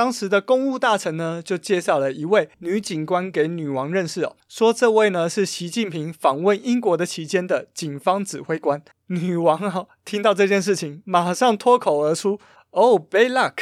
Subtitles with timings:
[0.00, 8.82] 当时的公务大臣呢，就介绍了一位女警官给女王认识哦，说这位呢是习近平访问英国的期间的警方指挥官。
[9.08, 12.40] 女王啊，听到这件事情，马上脱口而出
[12.72, 13.52] ：“哦，bad luck，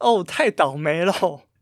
[0.00, 1.14] 哦， 太倒霉了。”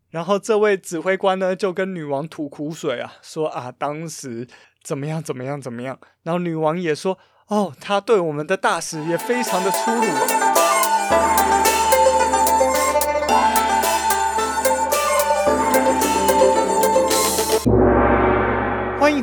[0.09, 4.49] 然后这位指挥官呢，就跟女王吐苦水啊，说啊，当时
[4.83, 5.99] 怎么样，怎么样，怎么样。
[6.23, 7.19] 然后女王也说
[7.49, 10.03] ：“哦，他对我们的大使也非常的粗鲁。”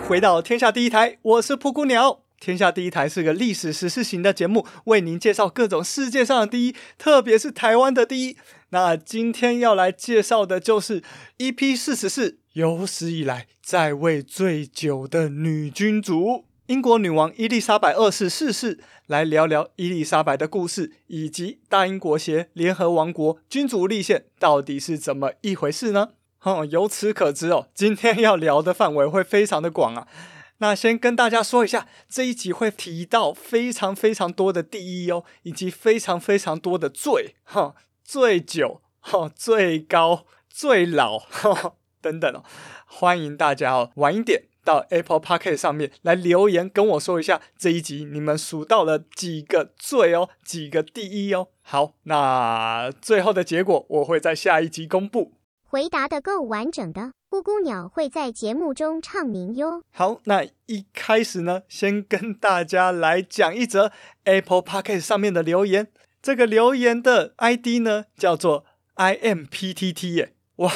[0.10, 2.24] 回到天下第一台，我是噗咕鸟。
[2.40, 8.36] 天下第一台是个历史时事型的节目，为您介绍各种世界上的第一，特别是台湾的第一。
[8.70, 11.04] 那今天要来介绍的就是
[11.38, 18.80] EP 四十四，有史以来在位最久的女君主——英国女王伊丽莎白二世逝世。
[19.06, 26.10] 来聊聊伊丽莎白的故事，以及大英国协联合王国君主立宪到底是怎么一回事呢？
[26.44, 30.08] 哦，由此可知哦，今天要聊的范围会非常的广啊。
[30.60, 42.44] 那先跟大家说一下，这一集会提到非常非常多的第一哦，以及非常非常多的最哈、最久哈、最高、最老哈等等哦。
[42.86, 51.50] 欢迎大家哦，晚一点到 Apple Podcast 上面来留言跟我说一下，这一集你们数到了几个最哦，几个第一哦。
[51.62, 55.39] 好，那最后的结果我会在下一集公布。
[55.72, 59.84] 回答的够完整的，噗咕鸟会在节目中唱名哟。
[59.92, 63.92] 好，那一开始呢，先跟大家来讲一则
[64.24, 65.90] Apple Podcast 上面的留言。
[66.24, 70.34] 这个留言的 ID 呢，叫做 I am PTT 耶。
[70.56, 70.72] 哇，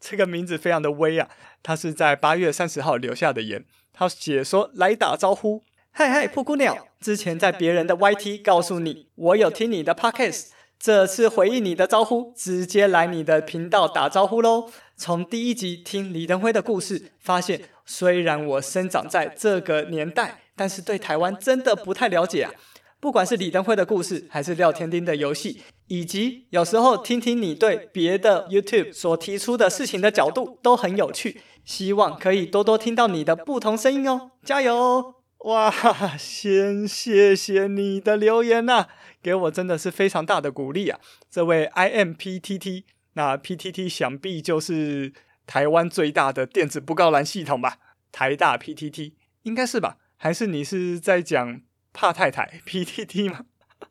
[0.00, 1.28] 这个名字非常的威啊！
[1.62, 5.62] 他是在八月三十号留下的言，他写说来打招呼，
[5.92, 10.48] 嗨嗨，布谷鸟，之前在别人的 YT 告诉你，我有听你的 Podcast。
[10.84, 14.68] 这次回应你的招呼，直接来你的频道打招呼喽。
[14.98, 22.52] 从第一集听李登辉的故事，发现虽然我生长在这个年代，但是对台湾真的不太了解啊。
[23.00, 31.40] 不管是李登辉的故事，还是廖天丁的游戏，以及有时候听听你对别的 YouTube 所提出的事情的角度，都很有趣。
[31.64, 35.14] 希望可以多多听到你的不同声音哦，加油哦！
[35.44, 38.88] 哇哈哈，先谢谢你的留言呐、
[39.22, 40.98] 给我真的是非常大的鼓励啊！
[41.30, 45.12] 这位 I M P T T，那 P T T 想必就是
[45.46, 47.76] 台湾最大的电子布告栏系统吧？
[48.10, 49.98] 台大 P T T 应该是吧？
[50.16, 51.60] 还是你是在讲
[51.92, 53.44] 帕太太 P T T 吗？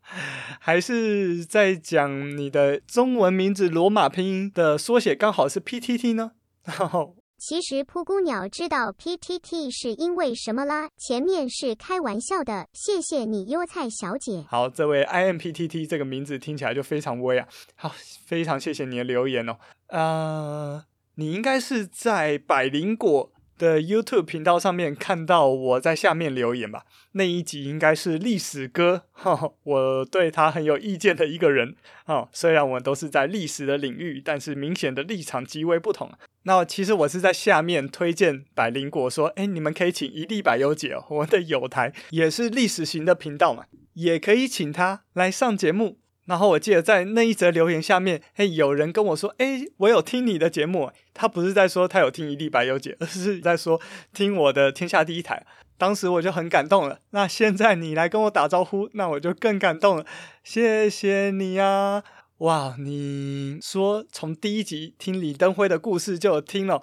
[0.60, 6.32] 还是在讲你的中文名字罗马拼音的缩写刚好是 P T T 呢？
[7.46, 10.88] 其实蒲公鸟知道 PTT 是因为什么啦？
[10.98, 14.46] 前面是开玩笑的，谢谢你优菜小姐。
[14.48, 17.46] 好，这位 IMPTT 这个名字听起来就非常威啊！
[17.76, 17.94] 好，
[18.26, 19.58] 非常谢谢你的留言哦。
[19.88, 23.33] 呃，你应该是在百灵果
[23.64, 26.84] 的 YouTube 频道上面看到我在下面留言吧？
[27.14, 31.76] 那一集应该是历史哥，哈，我对他很有意见的一个人
[32.06, 32.28] 啊。
[32.34, 36.12] 虽然我们都是在历史的领域，但是明显的立场极为不同。
[36.44, 43.64] 那其实我是在下面推荐百灵果说，哎，你们可以请一历百优解哦，我的友台也是历史型的频道嘛，
[43.94, 46.00] 也可以请他来上节目。
[46.26, 53.80] 然后我记得在那一则留言下面，嘿，有人跟我说：“诶，我有听你的节目。”他不是在说他有听一历百忧解，而是在说
[54.14, 55.46] 听我的天下第一台。
[55.78, 57.00] 当时我就很感动了。
[57.10, 60.06] 那现在你来跟我打招呼，那我就更感动了。
[60.44, 62.04] 谢谢你啊！
[62.38, 66.82] 哇，你说从第一集听李登辉的故事就有听了，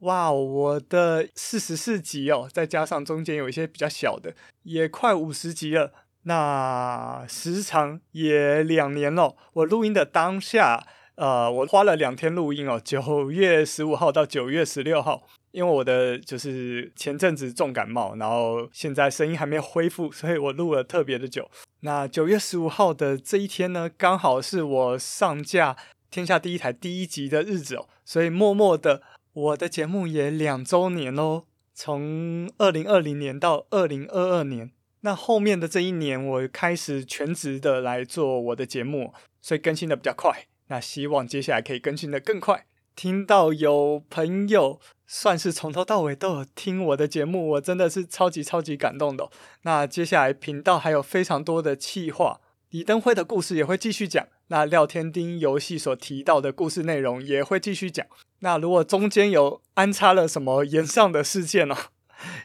[0.00, 4.34] 哇，我的四十四集哦，再加上中间有一些比较小的，
[4.64, 5.92] 也快五十集了。
[6.24, 9.34] 那时长也两年了。
[9.54, 15.22] 我录音的当下，呃，我花了两天录音哦，九月十五号到九月十六号。
[15.52, 21.48] 因为我的就是前阵子重感冒，然后现在声音还没有恢复，所以我录了特别的久。
[21.82, 25.76] 那九月十五号的这一天呢，刚好是我上架
[26.10, 31.44] 天下第一台第一集的日子哦，所以默默的，我的节目也两周年喽。
[31.72, 34.72] 从二零二零年到二零二二年。
[35.04, 39.12] 那后面的这一年，我开始全职的来做我的节目，
[39.42, 40.46] 所以更新的比较快。
[40.68, 42.64] 那希望接下来可以更新的更快。
[42.96, 49.28] 听到有朋友算是从头到尾都有听我的节目，我真的是超级超级感动的。
[49.62, 52.40] 那接下来频道还有非常多的企划，
[52.70, 54.26] 李登辉的故事也会继续讲。
[54.46, 58.06] 那廖天丁游戏所提到的故事内容也会继续讲。
[58.38, 61.76] 那如果中间有安插了什么炎上的事件呢？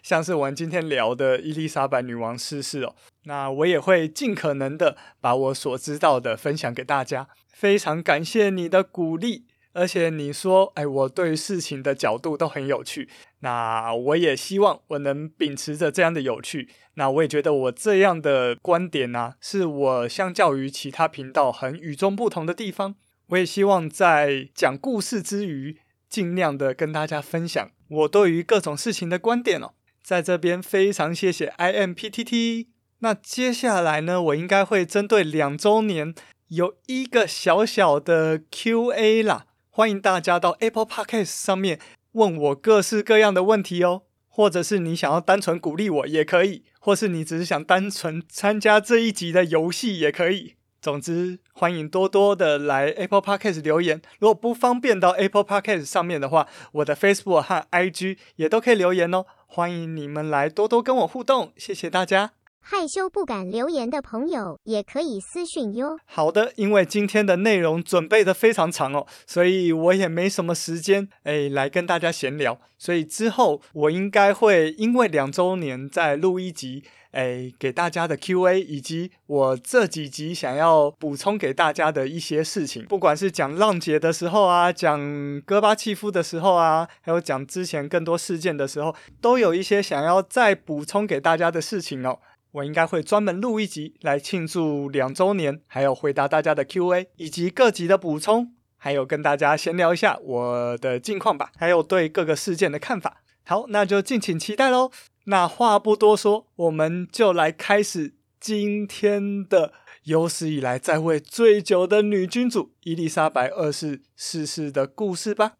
[0.01, 2.95] 像是我们今天聊的伊丽莎白女王逝世哦，
[3.25, 7.27] 那我也会尽可能的把我所知道的分享给大家。
[7.47, 13.09] 非常感谢你的鼓励，而且你说，哎，我对事情的角度都很有趣。
[13.41, 16.69] 那我也希望我能秉持着这样的有趣。
[16.93, 22.95] 那我也觉得我这样的观点呢、是我相较于其他频道很与众不同的地方。
[23.27, 25.77] 我也希望在讲故事之余，
[26.09, 29.73] 尽量的跟大家分享我对于各种事情的观点哦。
[30.01, 32.67] 在这边非常谢谢 IMPTT。
[32.99, 36.15] 那接下来呢，我应该会针对两周年
[36.47, 41.79] 有一个小小的 Q&A 啦，欢迎大家到 Apple Podcast 上面
[42.13, 50.55] 问我各式各样的问题哦，或者是你想要单纯鼓励我也可以，或是你只是想单纯参加这一集的游戏也可以。
[50.81, 54.01] 总之，欢迎多多的来 Apple Podcast 留言。
[54.19, 59.25] 如果不方便到 Apple Podcast 上面的话，我的 Facebook 和 IG 也都可以留言哦。
[59.45, 62.38] 欢迎你们来多多跟我互动，谢谢大家。
[62.71, 65.97] 害羞不敢留言的朋友也可以私讯哟。
[66.05, 72.59] 好的，因为今天的内容准备得非常长哦，所以我也没什么时间诶来跟大家闲聊。
[72.77, 92.19] 所以之后我应该会因为两周年再录一集，诶给大家的 Q&A，以及我这几集想要补充给大家的一些事情，不管是讲浪姐的时候啊，讲戈巴契夫的时候啊，还有讲之前更多事件的时候，都有一些想要再补充给大家的事情哦。
[92.51, 103.21] 我应该会专门录一集来庆祝两周年，还有回答大家的 Q&A，以及各集的补充，还有跟大家闲聊一下我的近况吧，还有对各个事件的看法。
[103.45, 104.89] 好，那就敬请期待喽。
[105.25, 109.73] 那话不多说，我们就来开始今天的
[110.05, 115.53] 有史以来在位最久的女君主伊丽莎白二世逝世的故事吧。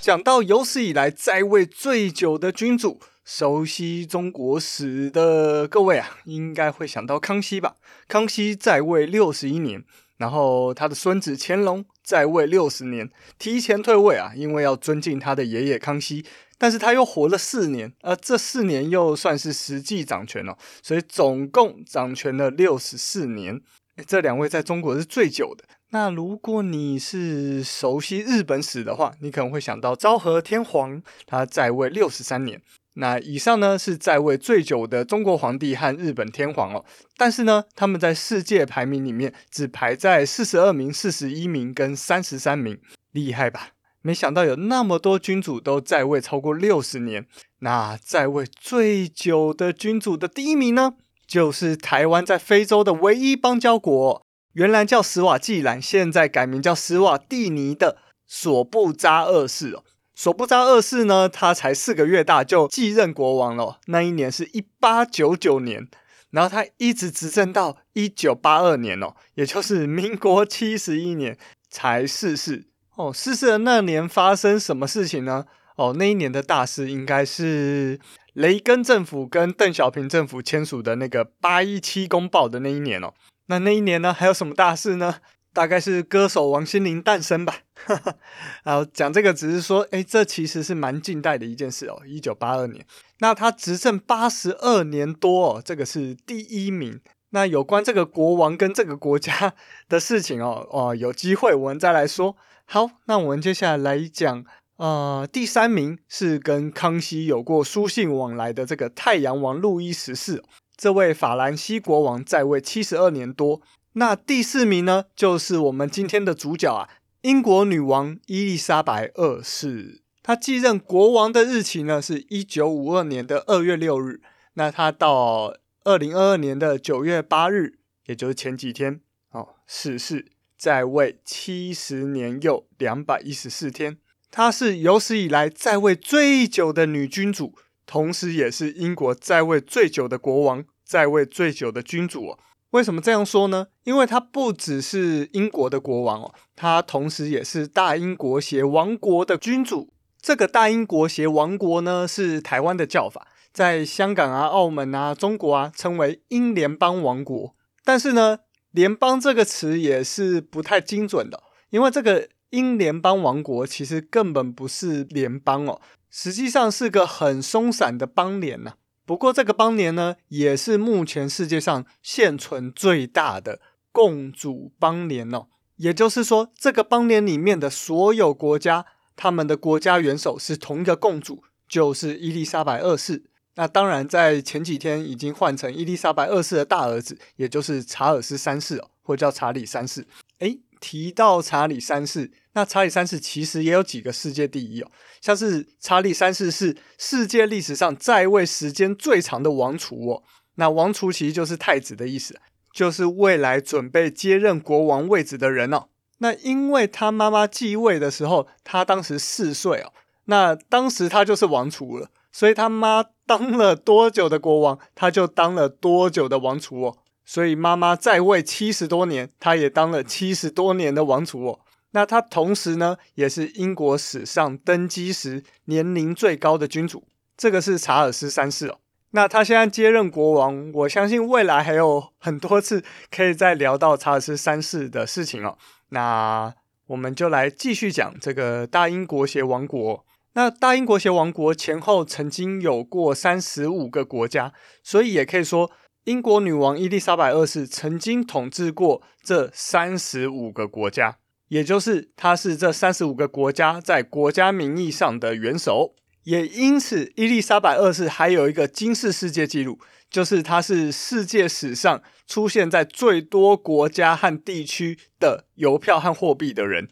[0.00, 2.98] 讲到有史以来在位最久的君主。
[3.32, 7.76] 熟悉中国史的各位啊，应该会想到康熙吧？
[8.08, 9.84] 康熙在位六十一年，
[10.16, 16.26] 然后他的孙子乾隆在位六十年，提前退位啊，因为要尊敬他的爷爷康熙。
[16.58, 23.60] 但是他又活了四年，而这四年又算是实际掌权哦，所以总共掌权了六十四年。
[24.08, 25.64] 这两位在中国是最久的。
[25.90, 32.60] 那如果你是熟悉日本史的话，你可能会想到昭和天皇，他在位六十三年。
[33.00, 36.84] 那以上呢，是在位最久的中国皇帝和日本天皇哦，
[37.16, 42.78] 但是呢，他们在世界排名里面只排在四十二名、四十一名跟三十三名，
[43.12, 43.70] 厉害吧？
[44.02, 47.26] 没想到有那么多君主都在位超过六十年。
[47.60, 50.92] 那在位最久的君主的第一名呢，
[51.26, 54.22] 就是台湾在非洲的唯一邦交国，
[54.52, 57.96] 原来叫史瓦季兰，现在改名叫史瓦蒂尼的
[58.26, 59.84] 索布扎二世哦。
[60.22, 63.80] 索布扎二世呢，他才四个月大就继任国王了。
[63.86, 65.88] 那一年是一八九九年，
[66.28, 71.38] 然后他一直执政到一九八二年哦，也就是民国七十一年
[71.70, 73.10] 才逝世哦。
[73.10, 75.46] 逝世的那年发生什么事情呢？
[75.76, 77.98] 哦，那一年的大事应该是
[78.34, 83.14] 雷根政府跟邓小平政府签署的那个八一七公报的那一年哦。
[83.46, 85.14] 那那一年呢，还有什么大事呢？
[85.52, 87.58] 大概是歌手王心凌诞生吧。
[88.64, 92.00] 然后讲这个只是说，诶，这其实是蛮近代的一件事哦。
[92.06, 92.84] 一九八二年，
[93.18, 97.00] 那他执政八十二年多哦，这个是第一名。
[97.32, 99.54] 那有关这个国王跟这个国家
[99.88, 102.36] 的事情哦， 哦，有机会我们再来说。
[102.64, 104.44] 好，那我们接下来来讲，
[104.76, 110.42] 呃，第三名是跟康熙有过书信往来的这个太阳王路易十四，
[110.76, 113.62] 这位法兰西国王在位七十二年多。
[113.94, 116.88] 那第四名呢，就是我们今天的主角啊，
[117.22, 120.02] 英国女王伊丽莎白二世。
[120.22, 124.20] 她继任国王的日期呢，是一九五二年的二月六日。
[124.54, 129.00] 那她到二零二二年的九月八日，也就是前几天
[129.32, 133.98] 哦，逝世，在位七十年又两百一十四天。
[134.30, 137.56] 她是有史以来在位最久的女君主，
[137.86, 142.38] 同时也是英国在位最久的国王，在位最久的君主哦。
[142.70, 143.66] 为什么这样说呢？
[143.84, 149.92] 因为他不只是英国的国王哦，他同时也是大英国协王国的君主。
[150.22, 157.56] 这个大英国协王国呢，是台湾的叫法，在香港啊、澳门啊、中国啊，称为英联邦王国。
[157.84, 168.74] 但是呢，联邦这个词也是不太精准的，因为这个英联邦王国其实根本不是联邦哦，实际上是个很松散的邦联呐、
[169.04, 175.46] 不过，这个邦联呢，也是目前世界上现存最大的共主邦联哦。
[175.76, 183.24] 也就是说，这个邦联里面的所有国家，他们的国家元首是同一个共主，就是伊丽莎白二世。
[183.56, 190.06] 那当然，在前几天已经换成伊丽莎白二世的大儿子，也就是查尔斯三世哦，或叫查理三世。
[190.38, 194.90] 诶，提到查理三世，那查理三世其实也有几个世界第一哦，
[195.20, 200.22] 像是查理三世是世界历史上在位时间最长的王储哦。
[200.56, 202.38] 那王储其实就是太子的意思，
[202.72, 205.86] 就是未来准备接任国王位置的人哦。
[206.18, 209.92] 那因为他妈妈继位的时候，他当时四岁哦，
[210.24, 212.10] 那当时他就是王储了。
[212.32, 216.98] 所以他妈当了多久的国王，他就当了多久的王储哦。
[217.24, 221.60] 所以妈妈在位七十多年，他也当了七十多年的王储哦。
[221.92, 227.06] 那他同时呢，也是英国史上登基时年龄最高的君主。
[227.36, 228.78] 这个是查尔斯三世哦。
[229.12, 235.58] 那他现在接任国王，我相信未来还有很多次可以再聊到查尔斯三世的事情哦。
[235.88, 236.54] 那
[236.86, 240.04] 我们就来继续讲这个大英国协王国。
[240.34, 244.52] 那大英国协王国前后曾经有过三十五个国家，
[244.84, 245.68] 所以也可以说，
[246.04, 251.16] 英国女王伊丽莎白二世曾经统治过这三十五个国家，
[251.50, 255.94] 也就是他是这三十五个国家在国家名义上的元首。
[256.24, 266.88] 也因此，伊丽莎白二世还有一个金世世界纪录，就是她是世界史上出现在最多国家和地区的邮票和货币的人。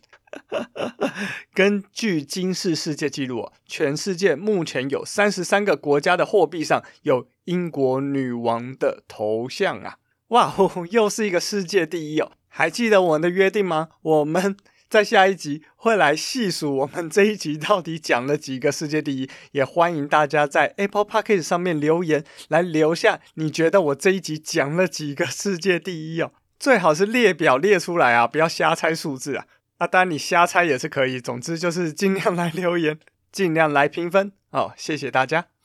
[1.55, 9.99] 根据金世世界纪录啊，全世界目前有三十三个国家的货币上有英国女王的头像啊！
[10.29, 10.55] 哇，
[10.91, 12.33] 又是一个世界第一哦！
[12.49, 13.89] 还记得我们的约定吗？
[14.03, 14.57] 我们
[14.89, 26.33] 在下一集会来细数我们这一集到底讲了几个世界第一，也欢迎大家在 Apple Podcast 上面留言，来留下你觉得我这一集讲了几个世界第一哦！
[26.59, 29.45] 最好是列表列出来啊，不要瞎猜数字啊！
[29.77, 31.21] 啊，当然你瞎猜也是可以。
[31.21, 32.99] 总之就是尽量来留言，
[33.31, 34.73] 尽量来评分哦。
[34.77, 35.58] 谢谢大家。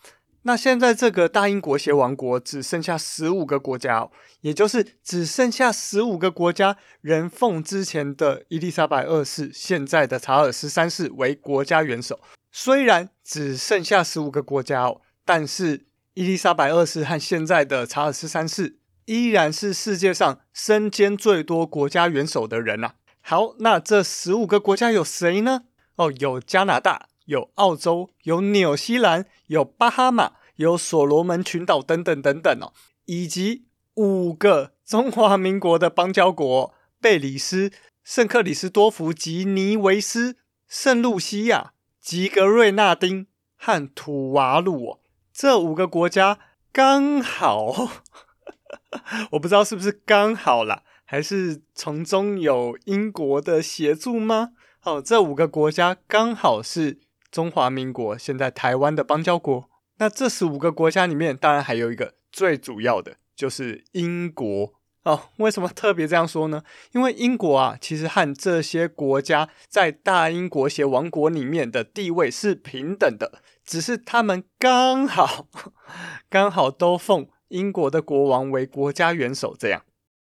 [0.45, 12.19] 那现在这个大英国协王国只剩下十五个国家哦，也就是只剩下十五个国家仍奉之前的伊丽莎白二世、现在的查尔斯三世为国家元首。
[12.51, 22.95] 虽然只剩下十五个国家哦，但是伊丽莎白二世和现在的查尔斯三世依然是世界上身兼最多国家元首的人呐、啊。
[23.21, 25.63] 好，那这十五个国家有谁呢？
[25.95, 32.73] 哦，有加拿大，有澳洲，有纽西兰，有巴哈马，有所罗门群岛等等等等哦，
[33.05, 33.65] 以及
[33.95, 37.71] 五个中华民国的邦交国：贝里斯、
[38.03, 40.37] 圣克里斯多福及尼维斯、
[40.67, 44.99] 圣露西亚、吉格瑞纳丁和土瓦鲁哦。
[45.31, 46.39] 这五个国家
[46.71, 47.89] 刚好，
[49.31, 50.83] 我不知道是不是刚好啦。
[51.05, 54.53] 还是从中有英国的协助吗？
[54.83, 56.99] 哦，这五个国家刚好是
[57.33, 59.67] 中华民国现在台湾的邦交国。
[59.97, 65.29] 那这十五个国家里面，当然还有一个最主要的，就是英国哦。
[65.37, 66.63] 为什么特别这样说呢？
[66.91, 75.47] 因为英国啊，其实和这些国家在大英国协王国里面的地位是平等的，只是他们刚好
[76.29, 79.81] 刚好都奉英国的国王为国家元首，这样。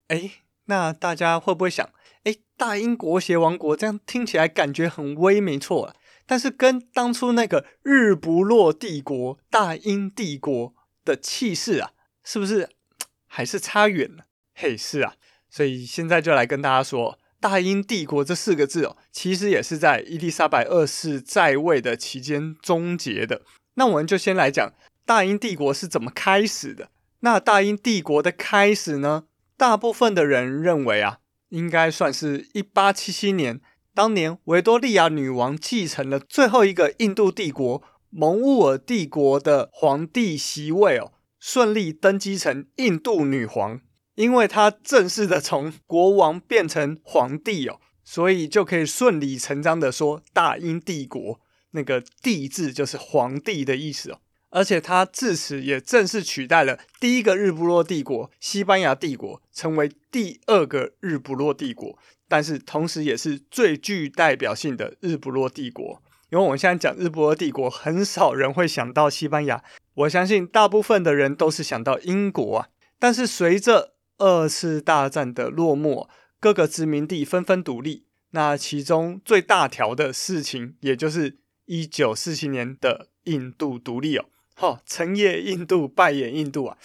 [0.07, 0.31] 诶
[0.67, 1.89] 那大家会不会想，
[2.23, 5.95] 诶，大英国协王国这样听起来感觉很威，没错啊。
[6.25, 11.91] 但是跟当初那个日不落帝国大英帝国的气势啊，
[12.23, 12.69] 是不是
[13.27, 14.25] 还是差远了？
[14.53, 15.15] 嘿，是啊。
[15.49, 23.43] 所以现在就来跟大家说，大英帝国这四个字哦，其实也是在伊丽莎白二世在位的期间终结的。
[23.75, 24.73] 那我们就先来讲
[25.05, 26.89] 大英帝国是怎么开始的。
[27.21, 29.25] 那大英帝国的开始呢？
[29.57, 33.61] 大部分的人认为啊，应该算是一八七七年，
[33.95, 43.79] 当年维多利亚女王继承了最后一个印度帝国蒙兀尔帝国的皇帝席位哦，顺利登基成印度女皇。
[44.15, 51.39] 因为她正式的从国王变成皇帝哦，所以就可以顺理成章的说大英帝国，
[51.71, 54.19] 那个“帝”字就是皇帝的意思哦。
[54.49, 66.01] 而且他自此也正式取代了第一个日不落帝国西班牙帝国，成为第二个日不落帝国，但是同时也是最具代表性的日不落帝国。
[66.31, 69.63] 因为我们现在讲日不落帝国，很少人会想到西班牙，
[69.93, 72.69] 我相信大部分的人都是想到英国啊。
[72.99, 84.25] 但是随着二次大战的落幕，各个殖民地纷纷独立，那其中最大条的事情，也就是一九四七年的印度独立哦。
[84.55, 86.77] 好，成也印度，败也印度啊！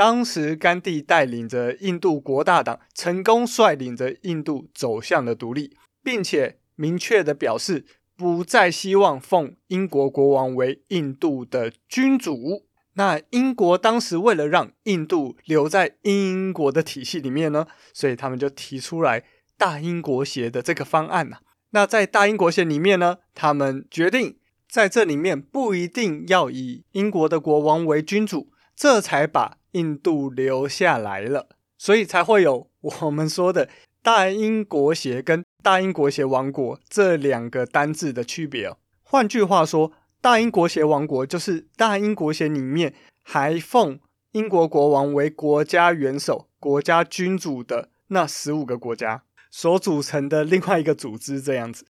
[0.00, 7.84] 当时甘地带领着印度国大党，成功率领着印度走向了独立，并且明确地表示
[8.16, 12.66] 不再希望奉英国国王为印度的君主。
[12.94, 19.24] 那英国当时为了让印度留在英国的体系里面呢，所以他们就提出来
[19.58, 21.40] 大英国协的这个方案呐。
[21.72, 31.48] 那在大英国协里面呢，他们决定在这里面不一定要以英国的国王为君主，这才把印度留下来了。
[31.78, 33.68] 所以才会有我们说的
[34.02, 38.76] 大英国协跟大英国协王国这两个单字的区别哦。
[39.02, 43.98] 换句话说，大英国协王国就是大英国协里面还奉
[44.32, 51.86] 英国国王为国家元首、国家君主的那十五个国家所组成的另外一个组织，这样子。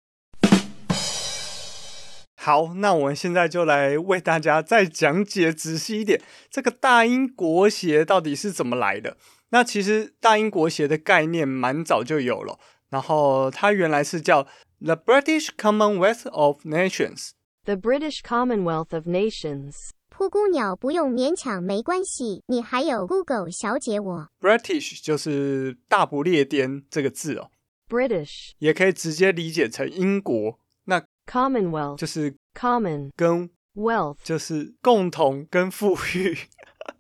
[2.49, 6.19] 好，那我们现在就来为大家再讲解仔细一点，
[6.51, 9.19] 这个大英国协到底是怎么来的。
[9.51, 14.45] 那其实大英国协的概念蛮早就有了，然后它原来是叫
[14.81, 17.33] The British Commonwealth of Nations。
[17.67, 19.91] The British Commonwealth of Nations。
[20.09, 24.29] 布谷鸟不用勉强，没关系，你还有 Google 小姐我。
[24.41, 27.51] British 就是大不列颠这个字哦。
[27.91, 30.59] British 也可以直接理解成英国。
[31.29, 36.37] 那 Commonwealth 就是 common 跟 wealth 就是共同跟富裕。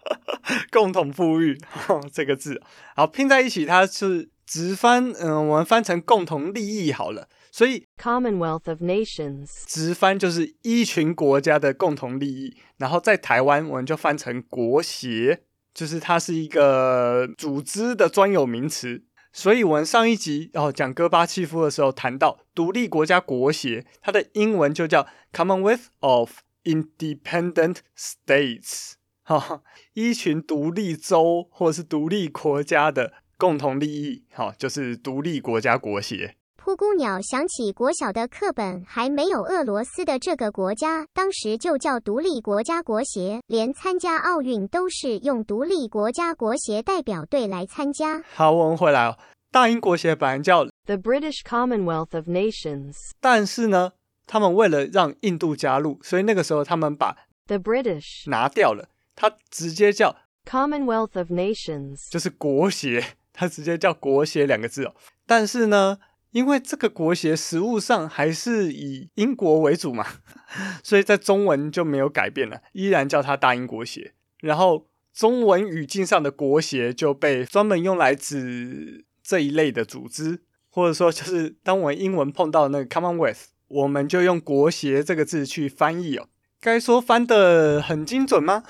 [0.70, 1.58] 共同富裕
[2.12, 2.60] 这个字，
[2.94, 7.28] 好拼在一起，它是直翻，嗯、呃，我们翻成共同利益好了。
[7.50, 12.56] 所以 Commonwealth of Nations 直翻就是一群国家的共同利益。
[12.76, 15.42] 然后在台湾，我们就翻成国协，
[15.74, 19.02] 就是它是一个组织的专有名词。
[19.38, 28.94] 所以我们上一集哦讲戈巴契夫的时候谈到独立国家国协，它的英文就叫 Commonwealth of Independent States。
[29.22, 36.34] 哈，一群独立州或者是独立国家的共同利益，哈，就是独立国家国协。
[36.68, 48.22] 噗咕鸟想起国小的课本还没有俄罗斯的这个国家，当时就叫独立国家国协，连参加奥运都是用独立国家国协代表队来参加。
[48.34, 49.16] 好，我们回来哦。
[49.50, 53.92] 大英国协本来叫 The British Commonwealth of Nations，但是呢，
[54.26, 57.16] 他们为了让印度加入，所以那个时候他们把
[57.46, 58.90] The British 拿掉了。
[59.16, 60.14] 它直接叫
[60.44, 64.94] Commonwealth of Nations，就是国协， 它直接叫国协两个字哦。
[65.26, 65.98] 但是呢，
[66.30, 70.06] 因为这个国协实物上还是以英国为主嘛，
[70.84, 74.12] 所以在中文就没有改变了，依然叫它大英国协。
[74.40, 86.28] 然后中文语境上的国协就被专门用来指这一类的组织，或者说就是当我们英文碰到那个 Commonwealth，我们就用国协这个字去翻译哦。
[86.60, 88.64] 该说翻得很精准吗？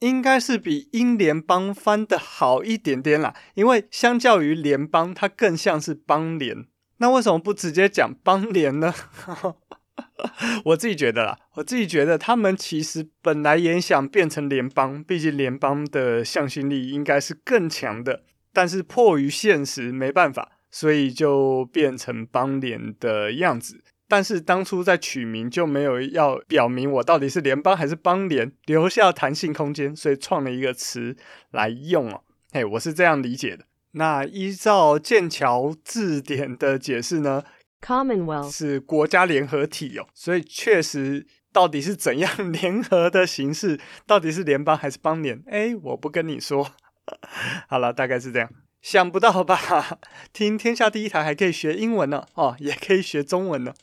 [0.00, 6.66] 应该是比英联邦翻的好一点点啦，因为相较于联邦，它更像是邦联。
[6.98, 8.94] 那为什么不直接讲邦联呢？
[10.66, 23.82] 我自己觉得啦，我自己觉得他们其实本来也想变成联邦，毕竟联邦的向心力应该是更强的，但是迫于现实没办法，所以就变成邦联的样子。
[24.08, 31.16] 但是当初在取名就没有要表明我到底是联邦还是邦联，留下弹性空间，所以创了一个词
[31.50, 32.22] 来用哦。
[32.52, 33.64] 嘿，我是这样理解的。
[33.92, 37.42] 那依照剑桥字典的解释呢
[37.80, 45.42] ，Commonwealth 是国家联合体哦，所以确实到底是怎样联合的形式，到底是联邦还是邦联？
[45.46, 46.70] 哎，我不跟你说。
[47.68, 48.50] 好了，大概是这样。
[48.82, 49.98] 想不到吧？
[50.32, 53.74] 听天下第一台还可以学英文呢，哦，也可以学中文呢。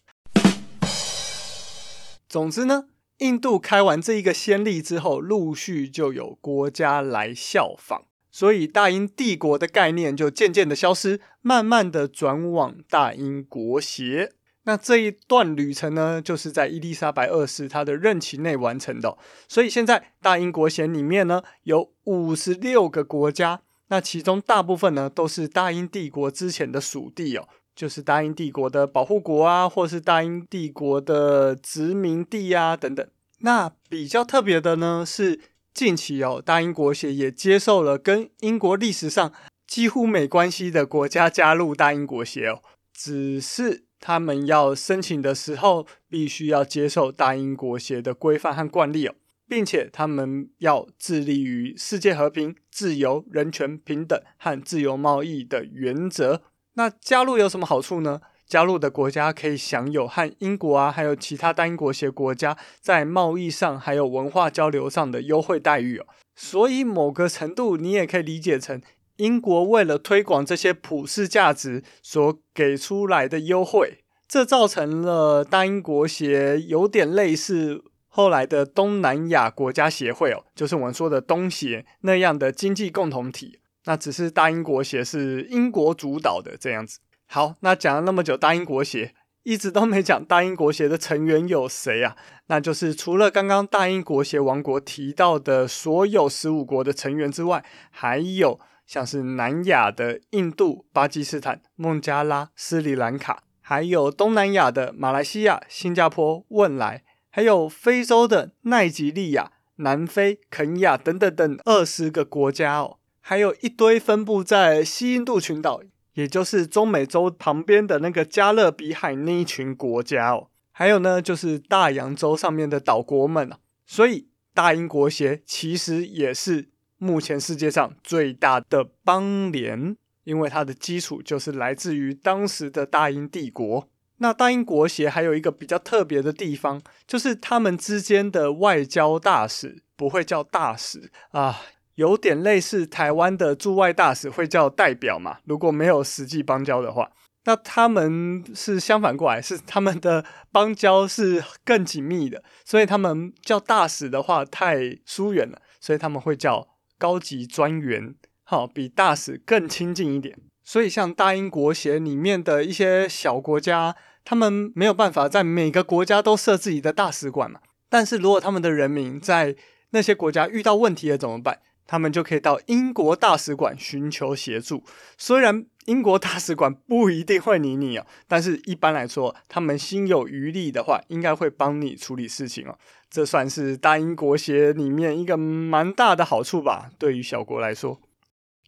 [2.34, 2.86] 总之呢，
[3.20, 14.32] 印度开完这一个先例之后，陆续就有国家来效仿，所以大英帝国的概念就渐渐的消失，慢慢的转往大英国协。
[14.64, 19.16] 那这一段旅程呢，就是在伊丽莎白二世她的任期内完成的。
[19.48, 27.48] 所以现在大英国协里面呢，有五十六个国家，那其中大部分呢都是大英帝国之前的属地哦。
[27.76, 33.06] 就是大英帝国的保护国啊，或是大英帝国的殖民地啊，等等。
[33.40, 35.40] 那比较特别的呢，是
[35.74, 39.34] 近期哦，大英国协也接受了跟英国历史上
[39.66, 42.62] 几乎没关系的国家加入大英国协哦，
[42.94, 49.16] 只是他们要申请的时候，必须要接受大英国协的规范和惯例哦，
[49.48, 56.44] 并且他们要致力于世界和平、自由、人权、平等和自由贸易的原则。
[56.76, 58.22] 那加入有什么好处呢？
[58.46, 66.06] 加入的国家可以享有和英国啊，还有其他大英国协国家在贸易上还有文化交流上的优惠待遇哦。
[66.36, 68.82] 所以某个程度，你也可以理解成
[69.16, 83.60] 英国为了推广这些普世价值所给出来的优惠，这造成了大英国协有点类似后来的东南亚国家协会哦，就是我们说的东协那样的经济共同体。
[83.86, 87.00] 那只是大英国协是英国主导的这样子。
[87.26, 92.16] 好，那讲了那么久大英国协，一直都没讲大英国协的成员有谁啊？
[92.48, 112.98] 那就是除了刚刚大英国协王国提到的所有十五国的成员之外，还有像是南亚的印度、巴基斯坦、孟加拉、斯里兰卡，还有东南亚的马来西亚、新加坡、汶莱，还有非洲的奈及利亚、南非、肯亚等等等二十个国家哦。
[113.26, 115.82] 还有一堆分布在西印度群岛，
[116.16, 120.50] 也就是中美洲旁边的那个加勒比海那一群国家哦。
[120.74, 123.60] 还有呢，就是大洋洲上面的岛国们啊。
[123.86, 133.88] 所以大英国协其实也是目前世界上最大的邦联，因为它的基础就是来自于当时的大英帝国。
[134.18, 141.62] 那大英国协还有一个比较特别的地方，就是他们之间的外交大使不会叫大使啊。
[141.96, 147.12] 有点类似台湾的驻外大使会叫代表嘛，如果没有实际邦交的话，
[147.46, 160.38] 那他们是相反过来，是他们的邦交是更紧密的，所以他们叫大使的话太疏远了，所以他们会叫高级专员，好，比大使更亲近一点。
[160.64, 169.56] 所以像大英国协里面的一些小国家，他们没有办法在每个国家都设自己的大使馆嘛，但是如果他们的人民在
[169.90, 171.60] 那些国家遇到问题了怎么办？
[171.86, 174.84] 他们就可以到英国大使馆寻求协助。
[175.18, 182.78] 虽然英国大使馆不一定会理你哦，但是一般来说，他们心有余力的话，应该会帮你处理事情哦。
[183.10, 188.00] 这算是大英国协里面一个蛮大的好处吧，对于小国来说。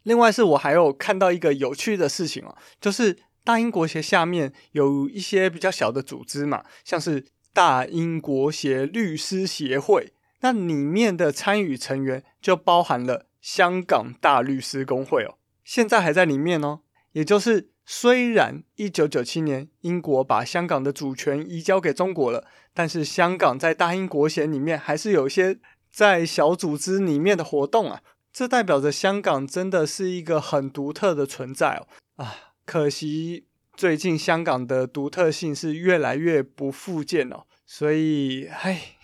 [0.03, 10.11] 另外是我还有看到一个有趣的事情哦，就是大英国协下面有一些比较小的组织嘛，像是大英国协律师协会。
[10.45, 16.81] 那里面的参与成员就包含了香港大律师公会哦，现在还在里面哦。
[17.13, 25.57] 也就是虽然一九九七年英国把香港的主权移交给中国了，但是香港在大英国协里面还是有一些
[25.91, 28.03] 在小组织里面的活动啊。
[28.31, 31.87] 这代表着香港真的是一个很独特的存在哦。
[32.17, 32.35] 啊，
[32.67, 38.97] 可惜最近香港的独特性是越来越不复见哦，所以唉。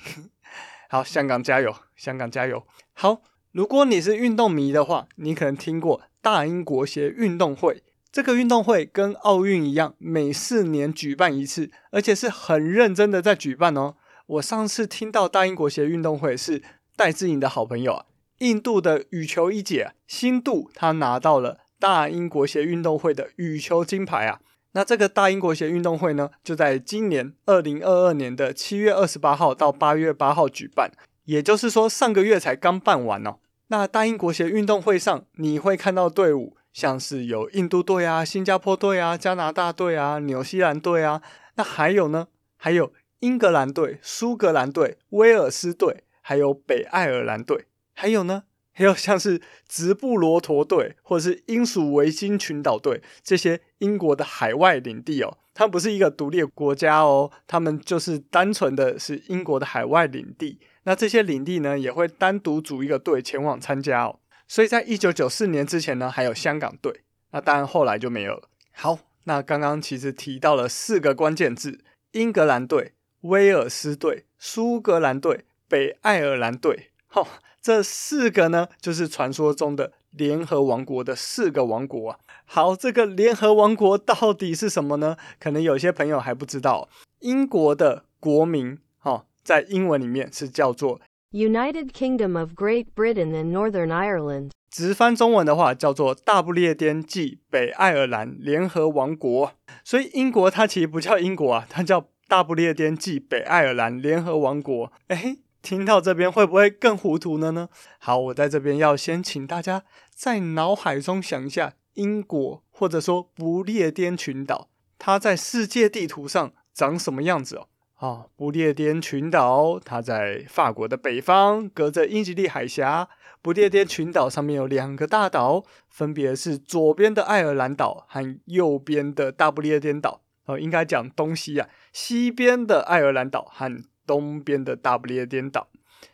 [0.91, 1.73] 好，香港加油！
[1.95, 2.67] 香港加油！
[2.91, 3.21] 好，
[3.54, 7.82] 如果你是运动迷的话，你可能听过大英国协运动会。
[8.12, 13.95] 这个运动会跟奥运一样，每四年举办一次，而且是很认真的在举办哦。
[14.25, 16.62] 我上次听到大英国协运动会是
[16.97, 18.06] 戴志颖的好朋友啊，
[18.39, 24.41] 印度的羽球一姐辛杜，她拿到了大英国协运动会的羽球金牌啊。
[24.73, 30.89] 那这个大英国协运动会呢，就在今年二零二二年的七月二十八号到八月八号举办，
[31.25, 33.38] 也就是说上个月才刚办完哦。
[33.67, 41.21] 那大英国协运动会上，你会看到队伍，像是有印度队啊、新加坡队啊、加拿大队啊、纽西兰队啊，
[41.55, 48.43] 那还有呢，还有英格兰队、苏格兰队、威尔斯队，还有北爱尔兰队，还有呢。
[48.73, 60.60] 还有像是直布罗陀队，或者是英属维京群岛队这些英国的海外领地哦，它不是一个独立的国家哦，他们就是单纯的是英国的海外领地。
[60.84, 64.19] 那这些领地呢，也会单独组一个队前往参加哦。
[64.47, 68.49] 所以在一九九四年之前呢，还有香港队，那当然后来就没有了。
[68.71, 76.91] 好，那刚刚其实提到了四个关键字：英格兰队、威尔斯队、苏格兰队、北爱尔兰队。
[77.07, 77.27] 好。
[77.62, 82.19] 这四个呢，就是传说中的联合王国的四个王国啊。
[82.45, 85.15] 好，这个联合王国到底是什么呢？
[85.39, 86.89] 可能有些朋友还不知道。
[87.19, 91.00] 英国的国名，哦，在英文里面是叫做
[91.32, 94.50] United Kingdom of Great Britain and Northern Ireland。
[94.71, 99.52] 直翻中文的话，叫做大不列颠暨北爱尔兰联合王国。
[99.84, 104.91] 所以英国它其实不叫英国啊，它叫大不列颠暨北爱尔兰联合王国。
[105.10, 107.69] 诶听到这边会不会更糊涂了呢？
[108.00, 117.67] 好，我在这边要先请大家在脑海中想一下，英国或者说不列颠群岛，它在世界地图上长什么样子哦？
[118.00, 123.08] 哦，不列颠群岛它在法国的北方，隔着英吉利海峡。
[123.43, 130.21] 不列颠群岛上面有两个大岛，分别是左边的爱尔兰岛和右边的大不列颠岛。
[130.45, 135.67] 哦，应该讲东西啊，西边的爱尔兰岛和东边的大不列颠岛，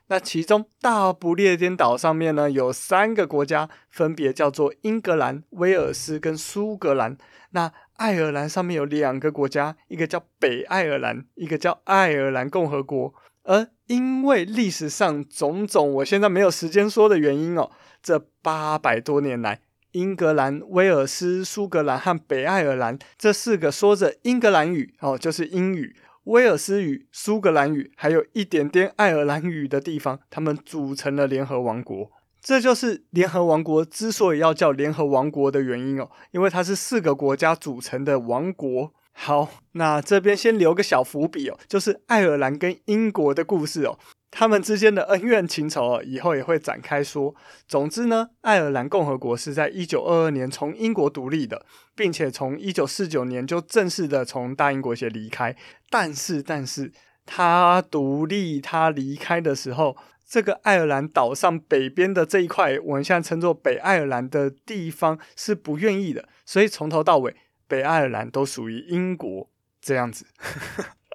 [0.08, 7.18] 那其中大不列颠岛上面呢，有三个国家，分别叫做英格兰、威尔斯跟苏格兰。
[7.52, 13.14] 那爱尔兰上面有两个国家，一个叫北爱尔兰，一个叫爱尔兰共和国。
[13.44, 17.72] 而因为历史上种种我现在没有时间说的原因哦，
[18.04, 19.62] 这八百多年来，
[19.94, 25.96] 英格兰、威尔斯、苏格兰和北爱尔兰这四个说着英格兰语哦，就是英语、
[26.28, 32.12] 威尔斯语、苏格兰语，还有一点点爱尔兰语的地方，他们组成了联合王国。
[32.42, 38.94] 这就是联合王国之所以要叫联合王国的原因哦，因为它是四个国家组成的王国。
[39.14, 43.98] 好，那这边先留个小伏笔哦，就是爱尔兰跟英国的故事哦，
[44.30, 47.34] 他们之间的恩怨情仇哦，以后也会展开说。
[47.68, 55.56] 总之呢，爱尔兰共和国是在一九二二年从英国独立的，并且从一九四九年就正式的从大英国协离开。
[55.90, 56.92] 但是，但是，
[57.26, 59.98] 他独立，他离开的时候。
[60.30, 67.34] 这个爱尔兰岛上北边的这一块，我们现在称作北爱尔兰的地方是不愿意的，所以从头到尾，
[67.66, 70.26] 北爱尔兰都属于英国这样子。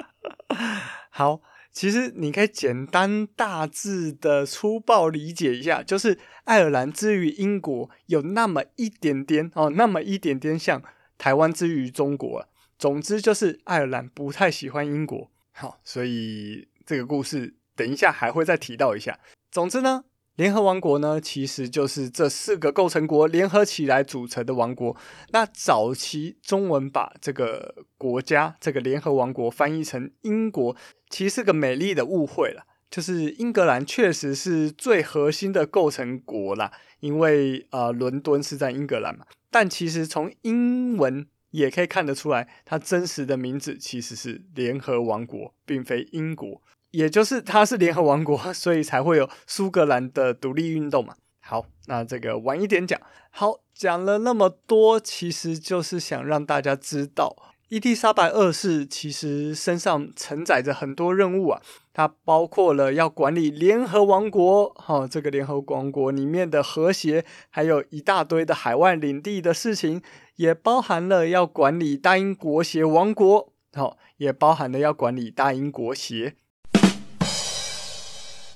[1.12, 10.82] 好，其实你可以简单大致的粗暴理解一下，就是爱尔兰之于英国有那么一点点哦，那么一点点像
[11.16, 12.46] 台湾之于中国啊。
[12.78, 15.30] 总之就是爱尔兰不太喜欢英国。
[15.52, 17.54] 好，所以这个故事。
[17.74, 19.18] 等一下还会再提到一下。
[19.50, 20.04] 总之呢，
[20.36, 24.96] 联合王国呢，其实就是这四个构成国联合起来组成的王国。
[25.30, 30.74] 那早期中文把这个国家这个联合王国翻译成英国，
[31.10, 32.64] 其实是个美丽的误会了。
[32.90, 39.24] 就是英格兰确实是最核心的构成国啦，因为呃伦敦是在英格兰嘛。
[39.50, 46.62] 但其实从英文也可以看得出来，它真实的名字其实是联合王国，并非英国。
[46.92, 51.14] 也就是它是联合王国， 所以才会有苏格兰的独立运动嘛。
[51.40, 52.98] 好，那这个晚一点讲。
[53.30, 57.34] 好，讲了那么多，其实就是想让大家知道，
[57.68, 61.60] 伊丽莎白二世其实身上承载着很多任务啊。
[61.94, 70.00] 它包括了要管理联合王国，哈、哦，这个联合王国里面的和谐，还有一大堆的海外领地的事情，
[70.36, 76.36] 也包含了要管理大英国协王国，好、哦，也包含了要管理大英国协。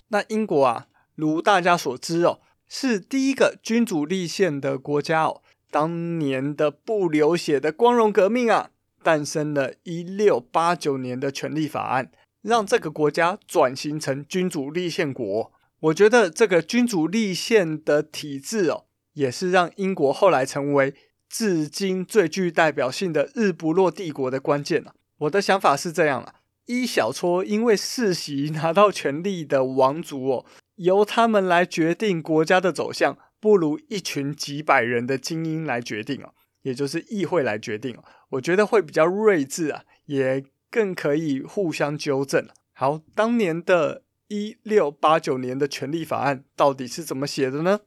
[0.09, 5.42] 那英国啊，如大家所知哦，是第一个君主立宪的国家哦。
[5.71, 8.71] 当年的不流血的光荣革命啊，
[9.03, 12.11] 诞生了一六八九年的权利法案，
[12.42, 15.53] 让这个国家转型成君主立宪国。
[15.81, 20.95] 我觉得这个君主立宪的体制哦，也是让英国后来成为
[21.29, 24.95] 至今最具代表性的日不落帝国的关键啊。
[25.19, 26.36] 我的想法是这样啊。
[26.66, 38.05] 一小撮因为世袭 拿到权力的王族哦，由他们来决定国家的走向，不如一群几百人的精英来决定哦，也就是议会来决定哦。
[38.31, 42.46] 我觉得会比较睿智啊，也更可以互相纠正。
[42.72, 47.81] 好，当年的一六八九年的权利法案到底是怎么写的呢？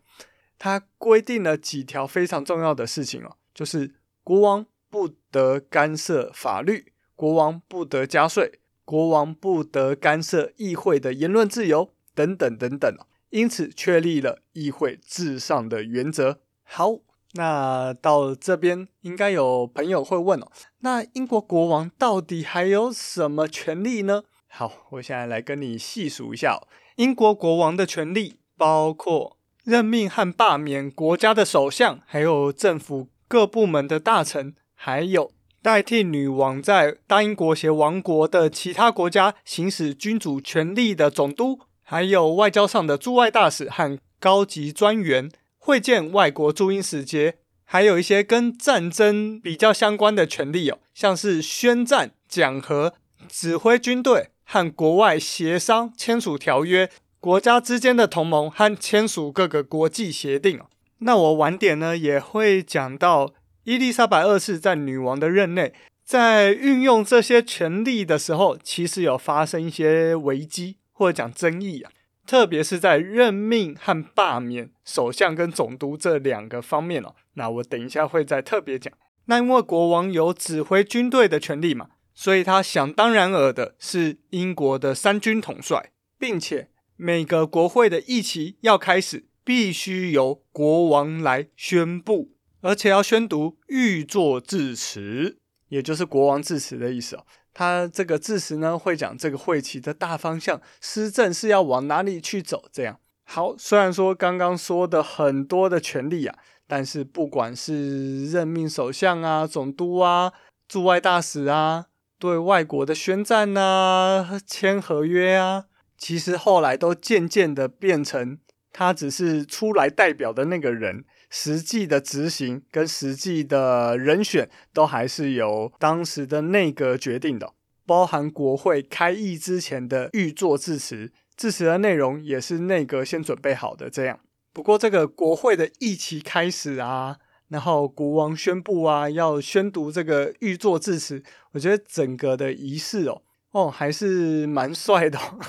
[0.57, 8.59] 它规定了几条非常重要的事情哦，就是国王不得干涉法律，国王不得加税。
[8.89, 12.91] 国王不得干涉议会的言论自由，等等等等，
[13.29, 16.39] 因此确立了议会至上的原则。
[16.63, 16.95] 好，
[17.33, 24.23] 那到这边应该有朋友会问哦，那英国国王到底还有什么权利呢？
[24.47, 35.31] 好，我现在来跟你细数一下哦，英国国王的权利包括任命和罢免国家的首相，还有政府各部门的大臣，还有。
[35.61, 52.93] 代替女王在大英国协王国的其他国家行使君主权力的总督，还有外交上的驻外大使和高级专员，会见外国驻英使节，还有一些跟战争比较相关的权利哦，像是宣战、讲和、
[53.27, 60.61] 指挥军队和国外协商、签署条约、国家之间的同盟和签署各个国际协定。
[60.99, 63.33] 那我晚点呢也会讲到。
[63.63, 71.91] 伊丽莎白二世在女王的任内，在运用这些权力的时候，其实有发生一些危机或者讲争议啊，
[72.25, 77.13] 特别是在任命和罢免首相跟总督这两个方面哦。
[77.33, 78.91] 那我等一下会再特别讲。
[79.25, 92.31] 那因为国王有指挥军队的权利嘛，所以他想当然尔的是英国的三军统帅，并且每个国会的议期要开始，必须由国王来宣布。
[92.61, 95.37] 而且要宣读御座致辞，
[95.69, 97.25] 也就是国王致辞的意思哦。
[97.53, 102.65] 他这个致辞呢，会讲这个会期的大方向，施政是要往哪里去走。
[102.71, 110.31] 这样好，虽然说刚刚说的很多的权利啊，但是不管是任命首相啊、总督啊、
[110.67, 115.65] 驻外大使啊，对外国的宣战啊、签合约啊，
[115.97, 118.39] 其实后来都渐渐的变成
[118.71, 127.53] 他只是出来代表的那个人，实际的执行跟实际的人选都还是由当时的内阁决定的，
[127.85, 134.19] 包含国会开议之前的预作致辞，致辞的内容也是内阁先准备好的这样。
[134.51, 137.17] 不过，这个国会的议期开始啊，
[137.49, 145.39] 然后国王宣布啊，要宣读这个预作致辞，我觉得整个的仪式哦，哦，还是蛮帅的哦。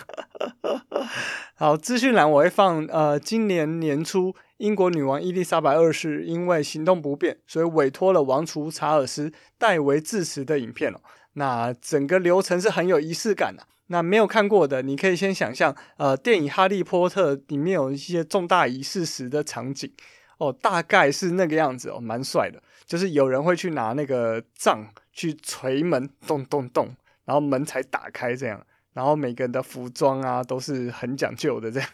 [1.55, 11.01] 好，资讯栏我会放，呃，今年年初英国女王伊丽莎白二世因为行动不便，所以委托了王储查尔斯代为致辞的影片哦。
[11.35, 13.67] 那整个流程是很有仪式感的。
[13.89, 19.93] 那没有看过的，你可以先想象，呃，电影《哈利波特》里面有一些重大仪式时的场景，
[20.39, 22.63] 哦，大概是那个样子哦，蛮帅的。
[22.87, 26.95] 就是有人会去拿那个杖去锤门，咚咚咚，
[27.31, 28.67] 然后门才打开这样。
[28.93, 31.89] 然后每个人的服装啊都是很讲究的这样。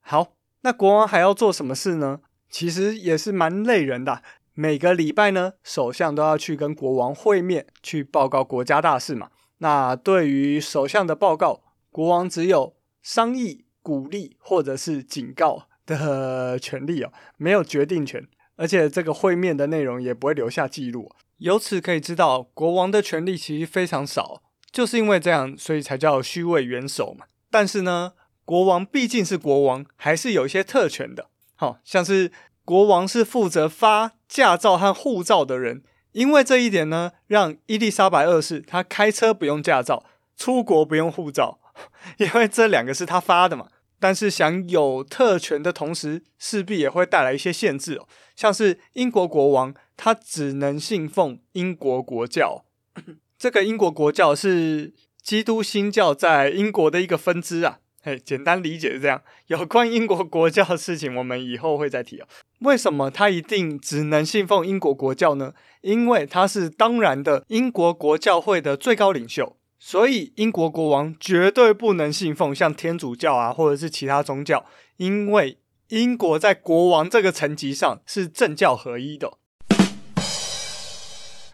[0.00, 2.20] 好，那国王还要做什么事呢？
[2.48, 4.22] 其实也是蛮累人的。
[4.54, 9.28] 每个礼拜呢，首相都要去跟国王会面，去报告国家大事嘛。
[9.58, 18.26] 那对于首相的报告，国王只有商议、鼓励或者是警告的权利哦，没有决定权，
[18.56, 21.12] 而且这个会面的内容也不会留下记录。
[21.40, 27.26] 由此可以知道，国王的权力其实非常少，就是因为这样，所以才叫虚位元首嘛。
[27.50, 28.12] 但是呢，
[28.44, 32.30] 国王毕竟是国王，还是有一些特权的，好像是
[32.64, 35.82] 国王是负责发驾照和护照的人。
[36.12, 40.04] 因为这一点呢，让伊丽莎白二世她开车不用驾照，
[40.36, 41.60] 出国不用护照，
[42.18, 43.68] 因为这两个是他发的嘛。
[44.02, 52.64] 但是享有特权的同时，势必也会带来一些限制哦，像是英国国王他只能信奉英国国教，
[53.36, 57.80] 这个英国国教是基督新教在英国的一个分支啊。
[58.02, 59.20] 嘿，简单理解是这样。
[59.48, 62.26] 有关英国国教的事情，我们以后会再提哦。
[62.60, 65.52] 为什么他一定只能信奉英国国教呢？
[65.82, 74.64] 因为他是当然的英国国教会的最高领袖，所以英国国王绝对不能信奉像天主教啊，或者是其他宗教。
[74.96, 75.58] 因为
[75.88, 79.34] 英国在国王这个层级上是政教合一的。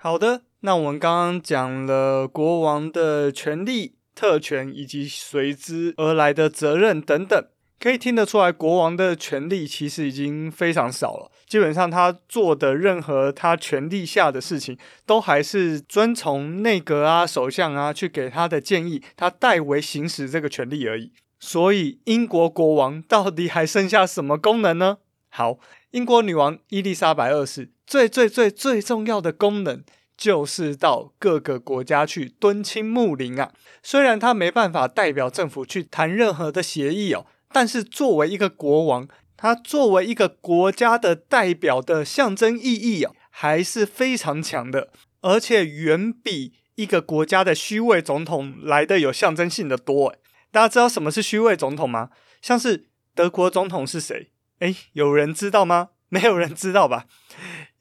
[0.07, 3.97] 好的，那我们刚刚讲了国王的权力。
[4.15, 7.45] 特权以及随之而来的责任等等，
[7.81, 11.33] 可以听得出来，国王的权力其实已经非常少了。
[11.49, 21.11] 基本上，他做的任何他权力下的事情，都还是遵从内阁啊、首相啊去给他的建议，他代为行使这个权力而已。
[21.41, 24.99] 所以，英国国王到底还剩下什么功能呢？
[25.29, 25.59] 好，
[25.91, 29.85] 英国女王伊丽莎白二世最最最最重要的功能。
[30.17, 33.53] 就是到各个国家去敦亲睦邻啊。
[33.83, 50.15] 虽然他没办法代表政府去谈任何的协议哦，但是作为一个国王，他作为一个国家的代表的象征意义啊，还是非常强的，而且远比一个国家的虚位总统来的有象征性的多。
[50.51, 52.11] 大家知道什么是虚位总统吗？
[52.41, 54.31] 像是德国总统是谁？
[54.61, 55.91] 诶，有人知道吗？
[56.09, 57.07] 没有人知道吧？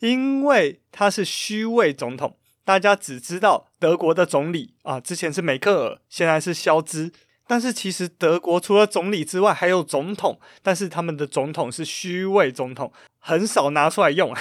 [0.05, 7.11] 因为他是虚位总统，大家只知道德国的总理啊，之前是梅克尔，现在是肖兹。
[7.47, 14.31] 但是其实德国除了总理之外，还有总统，但是他们的总统是虚位总统，很少拿出来用。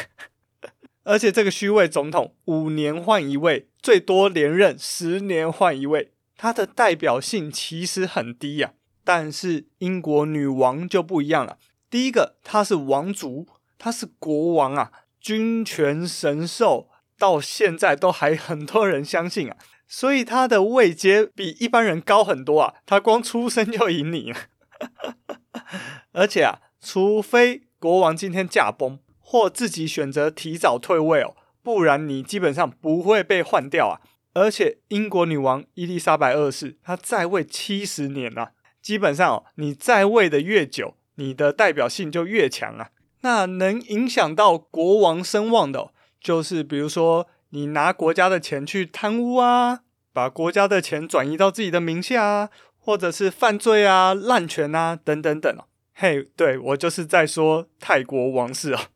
[1.05, 8.75] 而且这个虚位总统五年换一位，最多连任十年换一位，他的代表性其实很低呀。
[9.03, 11.57] 但是英国女王就不一样了，
[11.89, 13.47] 第一个她是王族，
[13.79, 14.93] 她是国王啊。
[15.25, 19.57] 君权神授到现在都还很多人相信啊，
[19.89, 22.75] 所以他的位阶比一般人高很多啊。
[22.85, 24.39] 他光出生就赢你了，
[26.13, 34.05] 而且啊，除非国王今天驾崩或自己选择提早退位哦，不然你基本上不会被换掉啊。
[34.35, 38.51] 而且英国女王伊丽莎白二世她在位七十年了啊，
[38.83, 42.91] 基本上哦，你在位的越久，你的代表性就越强啊。
[43.25, 49.81] 那能影响到国王声望的，就是比如说你拿国家的钱去贪污啊，
[50.13, 55.59] 把国家的钱转移到自己的名下啊，或者是犯罪啊、滥权啊等等等。
[55.95, 58.89] 嘿，对，我就是在说泰国王室啊。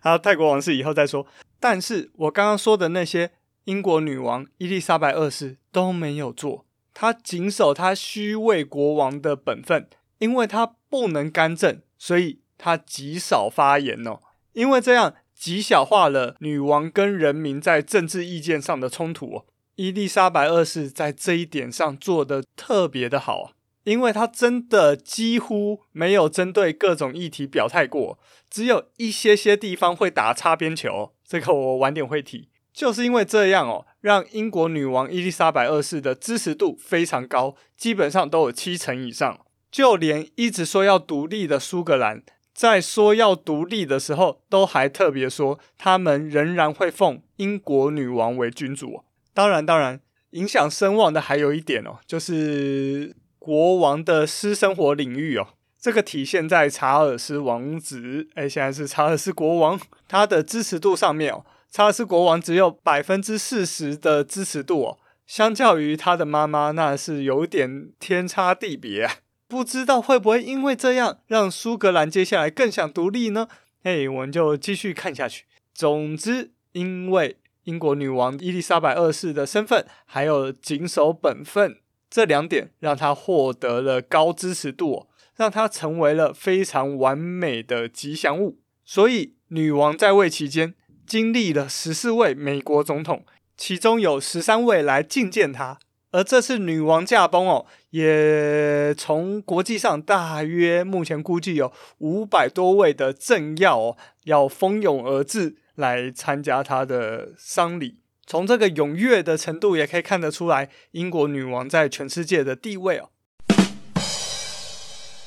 [0.00, 1.26] 好， 泰国王室以后再说。
[1.60, 3.32] 但是我刚刚说的那些
[3.64, 9.86] 英国女王伊丽莎白二世都没有做，她谨守她虚位国王的本分，
[10.16, 11.82] 因为她不能干政。
[12.00, 14.20] 所以她极少发言哦，
[14.54, 19.44] 因为这样极小化了女王跟人民在政治意见上的冲突哦。
[19.76, 23.52] 伊丽莎白二世在这一点上做得特别的好，
[23.84, 32.48] 因为她真的几乎没有针对各种议题表态过，只有一些些地方会打擦边球，这个我晚点会提。
[32.72, 39.40] 就是因为这样哦，让英国女王伊丽莎白二世的支持度非常高，基本上都有七成以上。
[39.70, 49.04] 就连一直说要独立的苏格兰，在说要独立的时候，都还特别说他们仍然会奉英国女王为君主。
[49.32, 50.00] 当然，当然，
[50.30, 55.46] 影响声望的还有一点哦，就是国王的私生活领域哦，
[55.80, 61.46] 这个体现在查尔斯王子，哎，现在是查尔斯国王，他的支持度上面哦。
[61.70, 69.08] 查尔斯国王只有百分之四十的支持度哦，相较于他的妈妈，那是有点天差地别。
[69.50, 73.48] 不知道会不会因为这样，让苏格兰接下来更想独立呢？
[73.82, 75.46] 嘿，我们就继续看下去。
[75.74, 81.78] 总之，因为英国女王伊丽莎白二世的身份，还有谨守本分
[82.08, 88.60] 这两点，让她获得了高支持度，让她成为了非常完美的吉祥物。
[88.84, 90.74] 所以，女王在位期间，
[91.04, 93.26] 经历了十四位美国总统，
[93.56, 95.80] 其中有十三位来觐见她。
[96.12, 107.98] 而这次女王驾崩哦，也从国际上大约目前估计有五百多位的政要哦，要蜂拥而至来参加他的丧礼。
[108.26, 113.10] 从这个踊跃的程度，也可以看得出来英国女王在全世界的地位哦。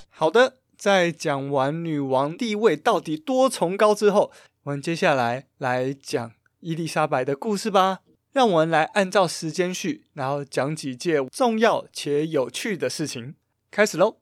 [0.09, 4.31] 好的，在讲完女王地位到底多崇高之后。
[4.63, 7.99] 我们接下来来讲伊丽莎白的故事吧。
[8.33, 13.35] 让我们来按照时间序，然后讲几件重要且有趣的事情。
[13.69, 14.17] 开始喽！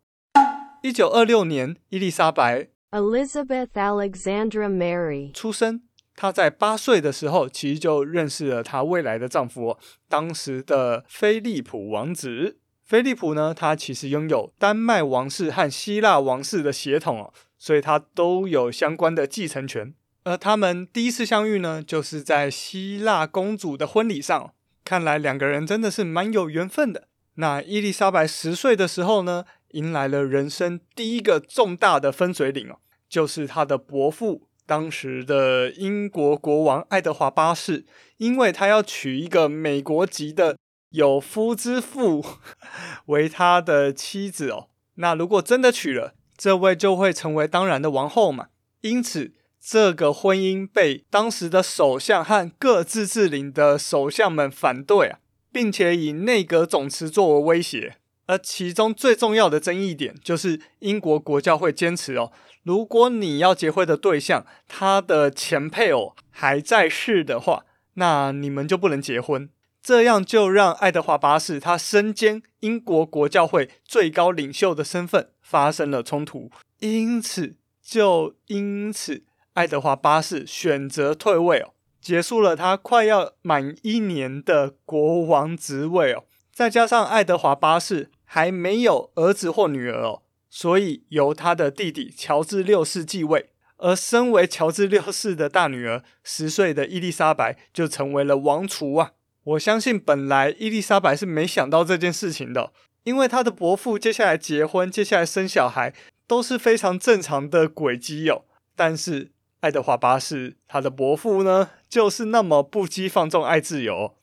[0.84, 5.84] 一九二六年，伊丽莎白 Elizabeth Alexandra Mary 出生。
[6.14, 9.78] 她在八岁的时候，其实就认识了她未来的丈夫，
[10.09, 12.57] 当时的菲利普王子。
[12.84, 19.93] 菲利普呢，他其实拥有丹麦王室和希腊王室的血统哦，所以他都有相关的继承权。
[20.24, 24.53] 而他们第一次相遇呢，就是在希腊公主的婚礼上。
[24.84, 27.07] 看来两个人真的是蛮有缘分的。
[27.36, 37.86] 那伊丽莎白十岁的时候呢，迎来了人生第一个重大的分水岭哦，就是她的伯父，当时的英国国王爱德华八世，
[38.17, 40.57] 因为他要娶一个美国籍的
[40.89, 42.24] 有夫之妇
[43.07, 44.67] 为他的妻子哦。
[44.95, 48.49] 那如果真的娶了，这位就会成为当然的王后嘛。
[48.82, 49.34] 因此。
[49.64, 55.20] 这个婚姻被当时的首相和各自治领的首相们反对啊，
[55.51, 57.97] 并且以内阁总辞作为威胁。
[58.26, 62.32] 而其中最重要的争议点就是英国国教会坚持哦，
[62.64, 69.49] 如果你要结婚的对象他的前配偶还在世的话，那你们就不能结婚。
[69.84, 76.49] 这样就让爱德华八世他身兼英国国教会最高领袖的身份发生了冲突。
[76.80, 79.24] 因此，就因此。
[79.54, 86.24] 爱德华八世选择退位哦，结束了他快要满一年的国王职位哦。
[86.54, 93.49] 再加上爱德华八世还没有儿子或女儿哦，所以由他的弟弟乔治六世继位。
[93.76, 99.12] 而身为乔治六世的大女儿，十岁的伊丽莎白就成为了王储啊。
[99.43, 102.72] 我相信本来伊丽莎白是没想到这件事情的，
[103.04, 105.93] 因为她的伯父接下来结婚、接下来生小孩
[106.26, 108.45] 都是非常正常的轨迹哦，
[108.78, 109.30] 但是。
[109.62, 114.16] 爱德华八世，他的伯父呢，就是那么不羁放纵爱自由，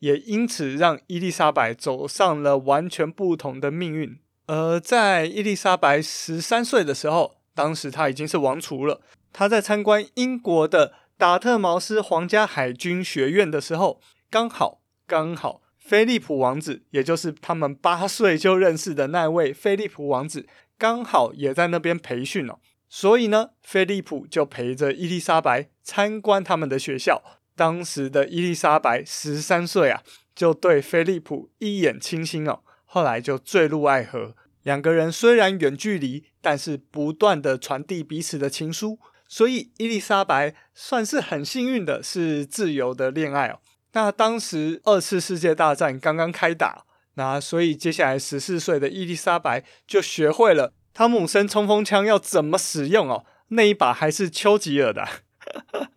[0.00, 4.18] 也因此让伊丽莎白走上了完全不同的命运。
[4.46, 9.00] 而在伊丽莎白十三岁的时候，当时她已经是王储了。
[9.32, 22.58] 她在参观英国的达特茅斯皇家海军学院的时候，刚好刚好，菲利普王子，也就是他们八岁就认识的那位菲利普王子，刚好也在那边培训哦。
[22.96, 27.20] 所以呢，菲利普就陪着伊丽莎白参观他们的学校。
[27.56, 32.60] 当时的伊丽莎白十三岁啊，就对菲利普一眼倾心哦。
[32.84, 34.36] 后来就坠入爱河。
[34.62, 39.00] 两个人虽然远距离，但是不断的传递彼此的情书。
[39.26, 43.58] 所以伊丽莎白算是很幸运的，是自由的恋爱哦。
[43.94, 46.84] 那当时二次世界大战刚刚开打，
[47.14, 50.72] 那所以接下来十四岁的伊丽莎白就学会了。
[50.94, 53.26] 汤姆森冲锋枪要怎么使用哦？
[53.48, 55.06] 那一把还是丘吉尔的，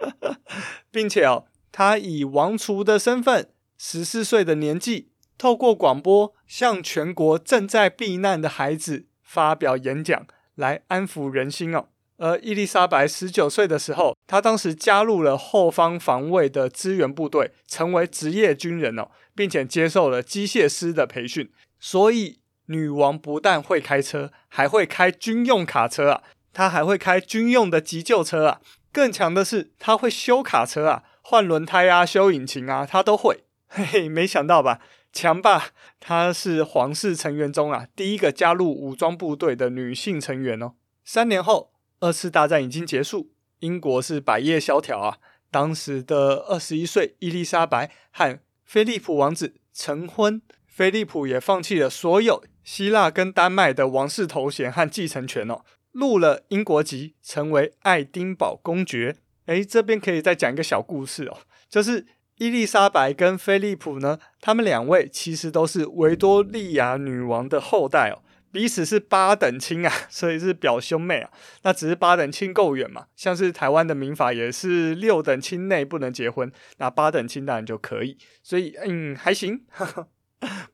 [0.92, 10.26] 并且哦，他以王储的身份，十四岁的年纪，透过广播向全国正在避难的孩子发表演讲，
[10.56, 11.90] 来安抚人心哦。
[12.18, 21.52] 而伊丽莎白十九岁的时候，她当时加入了后方防卫的支援部队，成为职业军人哦，并且接受了机械师的培训。
[21.80, 28.62] 所以，女王不但会开车，还会开军用卡车啊，她还会开军用的急救车啊。
[28.94, 33.44] 更强的是，她会修卡车啊，换轮胎啊，修引擎啊，她都会。
[33.68, 34.80] 嘿嘿，没想到吧？
[35.12, 35.72] 强吧？
[36.00, 40.74] 她是皇室成员中啊，第一个加入武装部队的女性成员哦。
[41.04, 41.74] 三年后。
[42.00, 45.18] 二次大战已经结束，英国是百业萧条啊。
[45.50, 50.40] 当时的二十一岁伊丽莎白和菲利普王子成婚，
[50.78, 55.62] 菲利普也放弃了所有希腊跟丹麦的王室头衔和继承权哦，
[55.92, 59.16] 入了英国籍，成为爱丁堡公爵。
[59.48, 62.06] 诶，这边可以再讲一个小故事哦，就是
[62.36, 68.22] 伊丽莎白跟菲利普呢，他们两位其实都是维多利亚女王的后代哦。
[68.52, 71.32] 彼此是八等亲啊， 所以是表兄妹啊。
[71.64, 73.08] 那只是八等亲够远嘛？
[73.16, 78.20] 像是台湾的民法也是六等亲内不能结婚，那八等亲当然就可以。
[78.44, 79.66] 所以嗯，还行。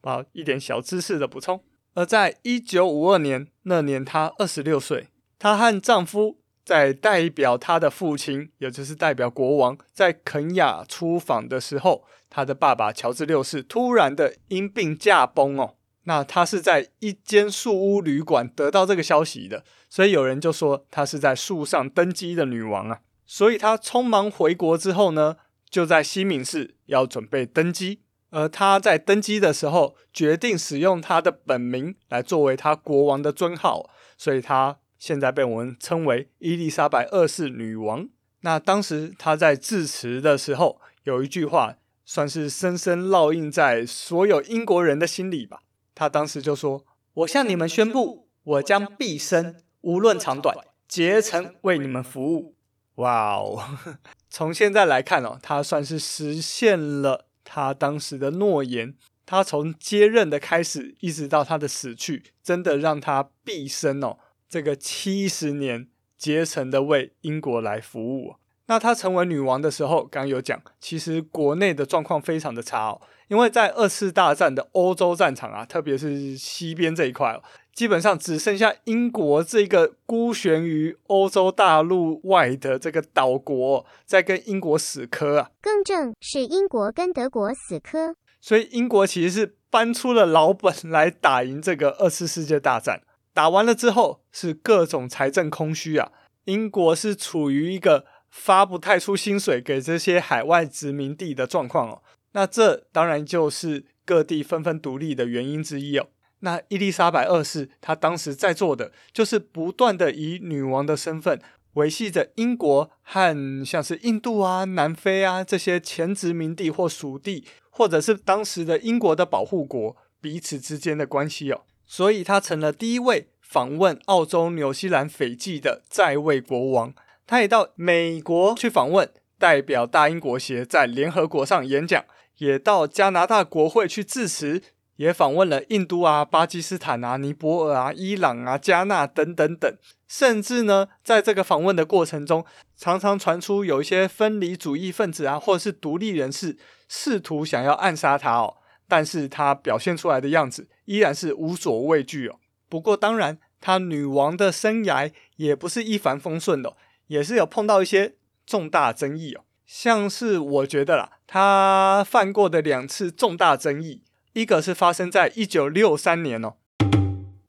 [0.01, 1.63] 好，一点小知识的补充。
[1.93, 15.75] 而在一九五二年那年，她二十六岁，她和丈夫在代表她的父亲，也就是代表国王，在肯亚出访的时候，她的爸爸乔治六世突然的因病驾崩哦。
[16.05, 23.01] 那她是在一间树屋旅馆得到这个消息的，所以有人就说她是在树上登基的女王啊。
[23.25, 25.37] 所以她匆忙回国之后呢，
[25.69, 28.01] 就在西敏寺要准备登基。
[28.33, 38.09] 而他在登基的时候，决定使用他的本名来作为他国王的尊号，所以他现在被我们称为伊丽莎白二世女王。
[38.41, 41.75] 那当时她在致辞的时候，有一句话
[42.05, 45.61] 算是深深烙印在所有英国人的心里吧。
[45.93, 50.57] 他当时就说：“我向你们宣布，我将毕生无论长短，
[50.87, 52.55] 竭诚为你们服务。”
[52.95, 53.63] 哇哦！
[54.29, 58.95] 从现在来看哦，他算是实现了他当时的诺言。
[59.25, 64.17] 他从接任的开始，一直到他的死去，真的让他毕生哦，
[64.49, 65.87] 这个七十年
[66.17, 68.35] 竭诚的为英国来服务。
[68.65, 77.39] 那她成为女王的时候，刚有讲，其实国内的状况非常的差哦，因为在二次大战的欧洲战场啊，特别是西边这一块，
[77.73, 85.51] 基本上只剩下英国这个孤悬于欧洲大陆外的这个岛国在跟英国死磕啊。
[85.61, 93.01] 更正是英国跟德国死磕，所以英国其实是搬出了老本来打赢这个二次世界大战。
[93.33, 96.11] 打完了之后是各种财政空虚啊，
[96.45, 98.05] 英国是处于一个。
[98.35, 102.01] 发不太出薪水给这些海外殖民地的状况哦，
[102.31, 106.07] 那这当然就是各地纷纷独立的原因之一哦。
[106.43, 111.39] 那伊丽莎白二世她当时在做的，就是不断的以女王的身份
[111.73, 121.61] 维系着英国和像是印度啊、南非啊这些前殖民地或属地，或者是当时的英国的保护国彼此之间的关系哦。
[121.85, 126.93] 所以她成了第一位访问澳洲、纽西兰、斐济的在位国王。
[127.25, 132.03] 他也到美国去访问，代表大英国协在联合国上演讲，
[132.39, 134.61] 也到加拿大国会去致辞，
[134.95, 139.75] 也访问了印度啊、巴基斯坦啊、尼泊尔啊、伊朗啊、加纳等等等，
[140.07, 152.35] 甚至呢，在这个访问的过程中，常常传出有一些分离主义分子啊，或者是独立人士试图想要暗杀他哦，但是他表现出来的样子依然是无所畏惧哦。
[152.69, 156.75] 不过当然，他女王的生涯也不是一帆风顺的。
[157.07, 158.15] 也是有碰到一些
[158.45, 164.01] 重大争议哦，像是我觉得啦，他犯过的两次重大争议，
[164.33, 166.55] 一个是发生在一九六三年哦，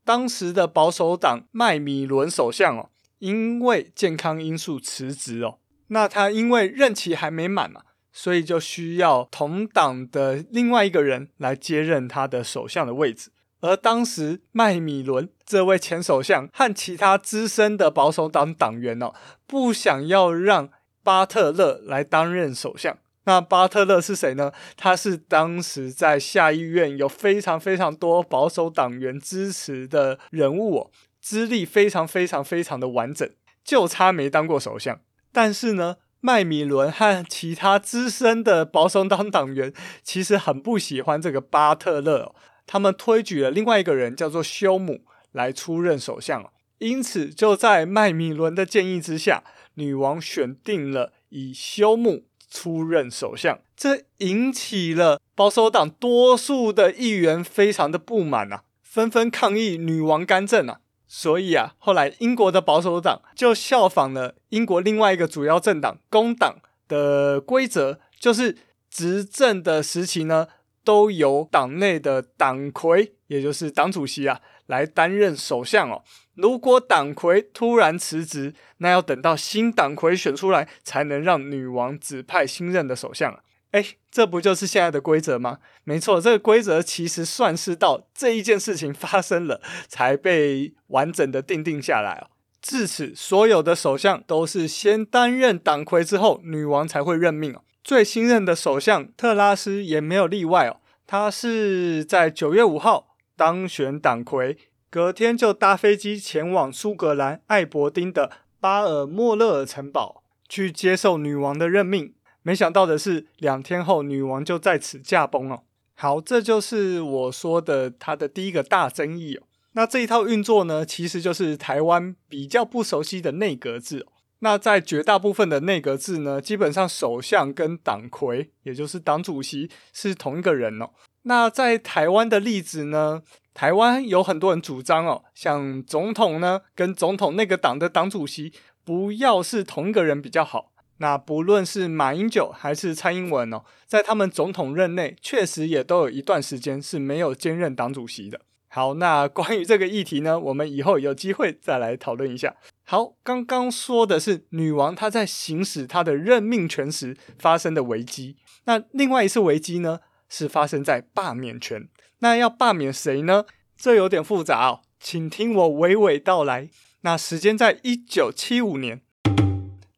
[0.05, 5.59] 当时的保守党麦米伦首相哦，因为健康因素辞职哦，
[5.89, 7.80] 那他因为任期还没满嘛，
[8.12, 13.30] 所以就需要同党的另外一个人来接任他的首相的位置。
[13.61, 19.14] 而当时麦米伦这位前首相和其他资深的保守党党员哦，
[19.47, 20.68] 不想要让
[21.03, 22.99] 巴特勒来担任首相。
[23.25, 24.53] 那巴特勒是谁呢？
[24.77, 33.29] 他是当时在下议院有非常非常多保守党员支持的人物哦，资历非常非常非常的完整，
[33.64, 35.01] 就差没当过首相。
[35.33, 39.72] 但是呢，麦米伦和其他资深的保守党党员
[40.03, 42.35] 其实很不喜欢这个巴特勒。
[42.66, 45.03] 他们推举了另外一个人，叫做休姆，
[45.33, 46.51] 来出任首相。
[46.79, 49.45] 因此，就在麦米伦的建议之下，
[49.75, 52.25] 女王选定了以休姆
[52.55, 53.59] 出任首相。
[53.77, 60.79] 这引起了保守党多数的议员非常的不满啊，纷纷抗议女王干政啊。
[61.09, 66.57] 所以啊，后来英国的保守党就效仿了英国另外一个主要政党工党
[66.89, 68.57] 的规则，就是
[68.89, 70.49] 执政的时期呢，
[70.85, 76.03] 都由党内的党魁，也就是党主席啊，来担任首相哦。
[76.35, 83.39] 如果党魁突然辞职，那要等到新党魁选出来，才能让女王指派新任的首相。
[83.71, 85.59] 哎，这不就是现在的规则吗？
[85.83, 92.31] 没错，这个规则其实算是到这一件事情发生了， 才被完整的定定下来哦。
[92.62, 97.62] 至此，所有的首相都是先担任党魁之后，女王才会任命哦。
[97.83, 104.57] 最新任的首相特拉斯也没有例外哦，他是在九月五号当选党魁，
[104.91, 108.30] 隔天就搭飞机前往苏格兰爱伯丁的
[108.61, 112.14] 巴尔莫勒尔城堡去接受女王的任命。
[112.43, 115.62] 没想到的是，两天后女王就在此驾崩了。
[115.95, 119.43] 好，这就是我说的她的第一个大争议哦。
[119.72, 124.07] 那这一套运作呢，其实就是台湾比较不熟悉的内阁制。
[124.41, 130.91] 那在绝大部分的内阁制呢，基本上首相跟党魁，也就是党主席是同一个人哦。
[131.25, 133.22] 那在台湾的例子呢，
[133.53, 138.53] 台湾有很多人主张哦，像总统呢跟总统那个党的党主席
[138.85, 140.70] 不要是同一个人比较好。
[140.99, 148.41] 那不论是马英九还是蔡英文哦，在他们总统任内，确实也都有一段时间是没有兼任党主席的。
[148.68, 152.55] 好，那关于这个议题呢，我们以后有机会再来讨论一下。
[152.85, 158.37] 好，刚刚说的是女王她在行使她的任命权时发生的危机。
[158.64, 161.89] 那另外一次危机呢，是发生在罢免权。
[162.18, 163.45] 那要罢免谁呢？
[163.77, 166.70] 这有点复杂哦，请听我娓娓道来。
[167.03, 169.03] 那时间在一九七五年。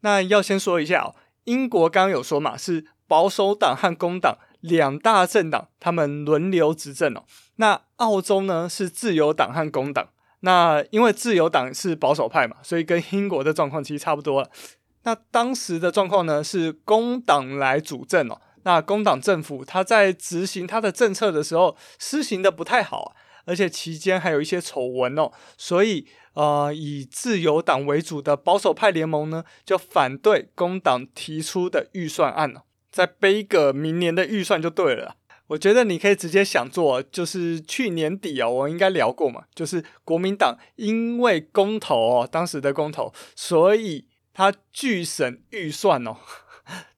[0.01, 1.15] 那要先说一下哦，
[1.45, 7.25] 英国刚刚有说嘛，是保守党和工党两大政党，他们轮流执政哦。
[7.57, 10.09] 那澳洲呢是自由党和工党，
[10.41, 14.49] 那因为自由党是保守派嘛，所以跟英国的状况其实差不多。
[15.05, 26.07] 那当时的状况呢是工党来主政哦，那工党政府他在执行他的政策的时候施行的不太好，而且期间还有一些丑闻哦，所以。
[26.37, 32.61] 呃，以自由党为主的保守派联盟呢，就反对工党提出的预算案哦，
[32.93, 35.17] 再背一个明年的预算就对了。
[35.47, 44.05] 我觉得你可以直接想做，就是去年底哦，我应该聊过嘛，就是国民党因为公投哦，当时的公投，所以
[44.35, 46.19] 他拒审预算哦。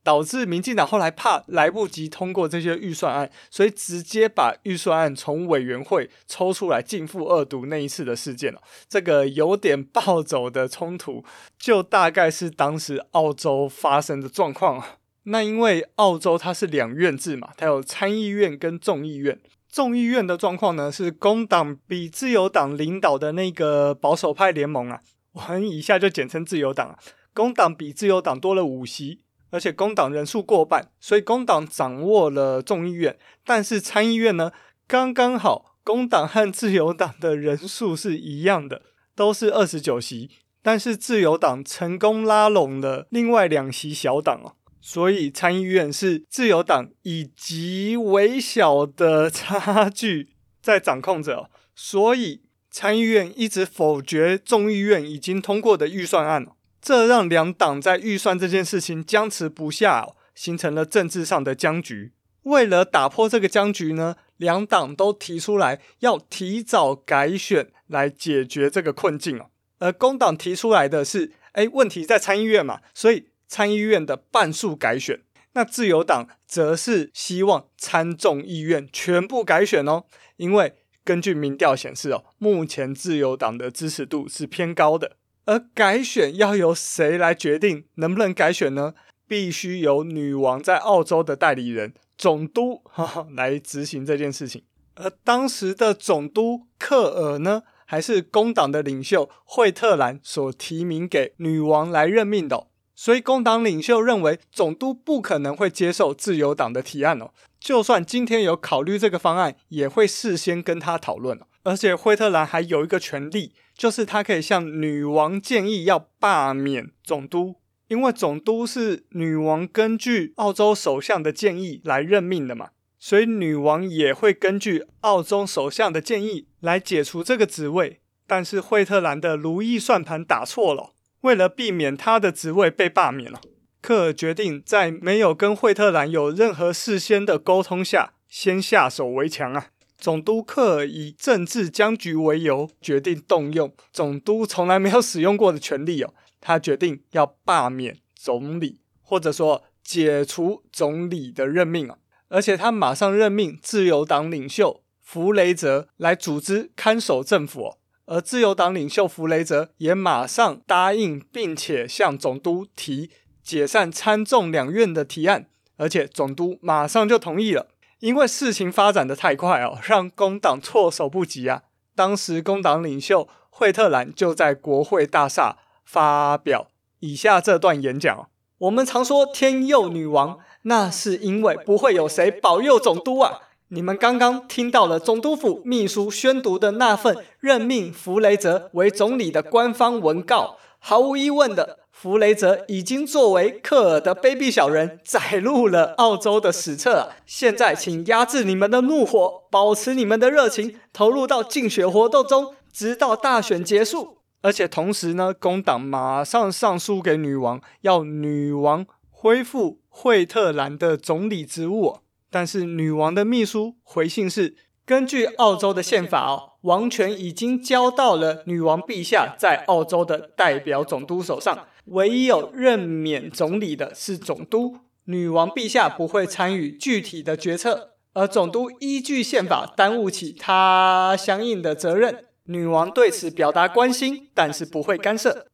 [0.09, 8.59] 导致民进党后来怕来不及通过这些预算案，所以直接把预算案从委员会抽出来径付二读那一次的事件了。
[8.89, 11.23] 这个有点暴走的冲突，
[11.59, 14.83] 就大概是当时澳洲发生的状况。
[15.25, 19.39] 那因为澳洲它是两院制嘛，它有参议院跟众议院。
[19.71, 25.03] 众议院的状况呢，是工党比自由党领导的那个保守派联盟啊，
[25.33, 26.99] 我们以下就简称自由党啊。
[27.35, 29.21] 工党比自由党多了五席。
[29.51, 34.53] 而且工党人数过半，所以工党掌握了众议院，但是参议院呢，
[34.87, 38.83] 刚刚好，工党和自由党的人数是一样的，
[39.15, 40.31] 都是二十九席，
[40.63, 50.31] 但是自由党成功拉拢了另外两席小党哦，所以参议院是自由党以极微小的差距
[50.61, 56.47] 在掌控着，所以参议院一直否决众议院已经通过的预算案。
[56.81, 62.12] 这让两党在预算这件事情僵持不下，形成了政治上的僵局。
[62.43, 69.51] 为了打破这个僵局呢，两党都提出来要提早改选来解决这个困境哦。
[69.79, 75.20] 而工党提出来的是，哎，问题在参议院嘛，所以参议院的半数改选。
[75.53, 80.05] 那自由党则是希望参众议院全部改选哦，
[80.37, 80.74] 因为
[81.05, 85.16] 根据民调显示哦，目前自由党的支持度是偏高的。
[85.49, 88.93] 而改选要由谁来决定能不能改选呢？
[89.27, 94.63] 必须由女王在澳洲的代理人总督 哈哈来执行这件事情。
[94.97, 102.67] 而当时的总督克尔呢，还是工党的领袖惠特兰所提名给女王来任命的。
[102.95, 107.31] 所以工党领袖认为总督不可能会接受自由党的提案哦。
[107.59, 111.41] 就算今天有考虑这个方案，也会事先跟他讨论。
[111.69, 113.53] 而且惠特兰还有一个权利。
[113.77, 117.55] 就是他可以向女王建议要罢免总督，
[117.87, 128.01] 因为总督是女王根据澳洲首相的建议来任命的嘛，所以女王也会根据澳洲首相的建议来解除这个职位。
[128.27, 133.41] 但是惠特兰的如意算盘打错了，为了避免他的职位被罢免了，
[133.81, 139.69] 克尔决定在没有跟惠特兰有任何事先的沟通下，先下手为强啊。
[139.99, 146.15] 总督克尔以政治僵局为由，决定动用总督从来没有使用过的权力哦。
[146.41, 151.99] 他决定要罢免总理，或者说解除总理的任命啊。
[152.29, 157.79] 而且他马上任命自由党领袖弗雷泽来组织看守政府哦。
[158.05, 163.11] 而自由党领袖弗雷泽也马上答应，并且向总督提
[163.43, 167.67] 解散参众两院的提案，而且总督马上就同意了。
[168.01, 171.63] 因为事情发展的太快哦，让工党措手不及啊。
[171.95, 176.69] 当时工党领袖惠特兰就在国会大厦发表
[177.01, 178.29] 以下这段演讲：
[178.59, 183.41] 我们常说天佑女王，那是因为不会有谁保佑总督啊。
[183.71, 190.57] 你们刚刚听到了总督府秘书宣读的那份任命弗雷泽为总理的官方文告。
[190.79, 197.11] 毫无疑问的，弗雷泽已经作为克尔的卑鄙小人载入了澳洲的史册。
[197.27, 204.19] 现在，请压制你们的怒火，保持你们的热情，投入到竞选活动中，直到大选结束。
[204.43, 211.99] 而且同时呢，工党马上上书给女王，要女王恢复惠特兰的总理职务。
[212.31, 214.55] 但是女王的秘书回信是：
[214.87, 232.24] 根据澳洲的宪法哦，王权已经交到了女王陛下在澳洲的代表总督手上，唯一有任免总理的是总督，女王陛下不会参与具体的决策，而总督依据宪法担负起他相应的责任。
[232.45, 235.47] 女王对此表达关心，但是不会干涉。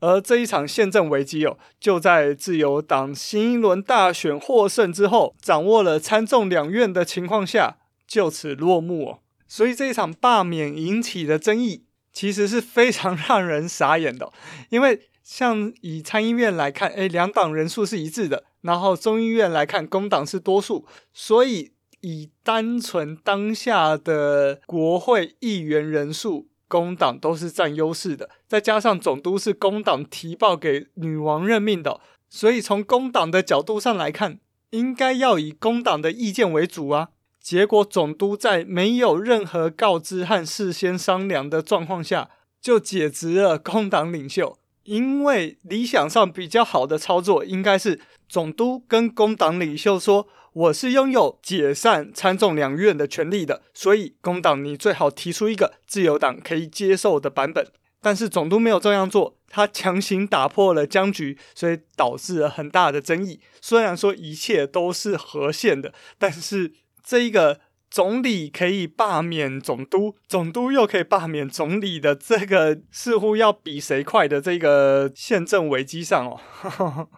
[0.00, 9.18] 而这一场宪政危机哦，就在自由党新一轮大选获胜之后，掌握了参众两院的情况下，就此落幕哦。
[9.46, 14.32] 所以这一场罢免引起的争议，其实是非常让人傻眼的。
[14.70, 26.48] 因为像以参议院来看，诶，两党人数是一致的；然后众议院来看，工党是多数，所以以单纯当下的国会议员人数。
[26.68, 32.00] 工党都是占优势的，再加上总督是工党提报给女王任命的，
[32.30, 34.38] 所以从工党的角度上来看，
[34.70, 37.10] 应该要以工党的意见为主啊。
[37.38, 44.56] 结果总督在没有任何告知和事先商量的状况下，就解职了工党领袖。
[44.84, 50.28] 因为理想上比较好的操作，应该是总督跟工党领袖说。
[50.54, 57.66] 我是拥有解散参众两院的权利的，所以工党你最好提出一个自由党可以接受的版本。
[58.02, 63.40] 但是总督没有这样做，他强行打破了僵局，所以导致了很大的争议。
[63.62, 67.60] 虽然说一切都是合宪的，但是这一个
[67.92, 77.08] 总理可以罢免总督，总督又可以罢免总理的这个似乎要比谁快的这个宪政危机上哦，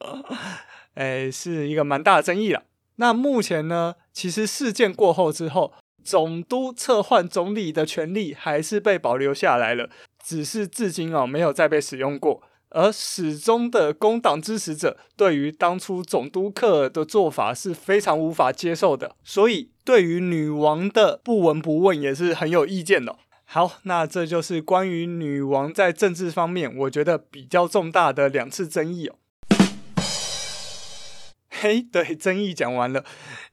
[0.92, 2.64] 哎，是一个蛮大的争议了。
[2.96, 5.72] 那目前呢，其实事件过后之后，
[6.04, 9.88] 总督撤换总理的权利还是被保留下来了，
[10.22, 12.42] 只是至今哦没有再被使用过。
[12.70, 23.16] 而始终的工党支持者对于当初总督克尔的做法是非常无法接受的，所以对于女王的不闻不问也是很有意见的。
[23.46, 29.14] 好，那这就是关于女王在政治方面，我觉得比较重大的两次争议哦。
[31.48, 33.02] 嘿，对，争议讲完了，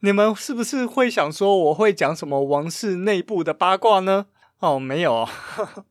[0.02, 4.26] 你们是不是会想说我会讲什么王室内部的八卦呢？
[4.60, 5.30] 哦，没有哦，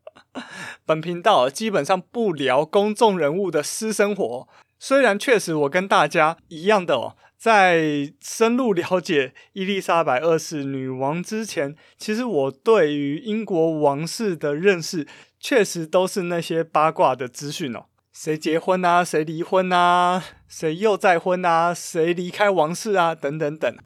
[0.85, 4.47] 本频道基本上不聊公众人物的私生活。
[4.79, 15.07] 虽然确实我跟大家一样的哦，在深入了解伊丽莎白二世女王之前，其实我对于英国王室的认识
[15.39, 17.87] 确实都是那些八卦的资讯哦。
[18.13, 19.05] 谁结婚啊？
[19.05, 20.23] 谁离婚啊？
[20.47, 21.75] 谁又再婚啊？
[21.75, 23.15] 谁离开王室啊？
[23.15, 23.77] 等等等。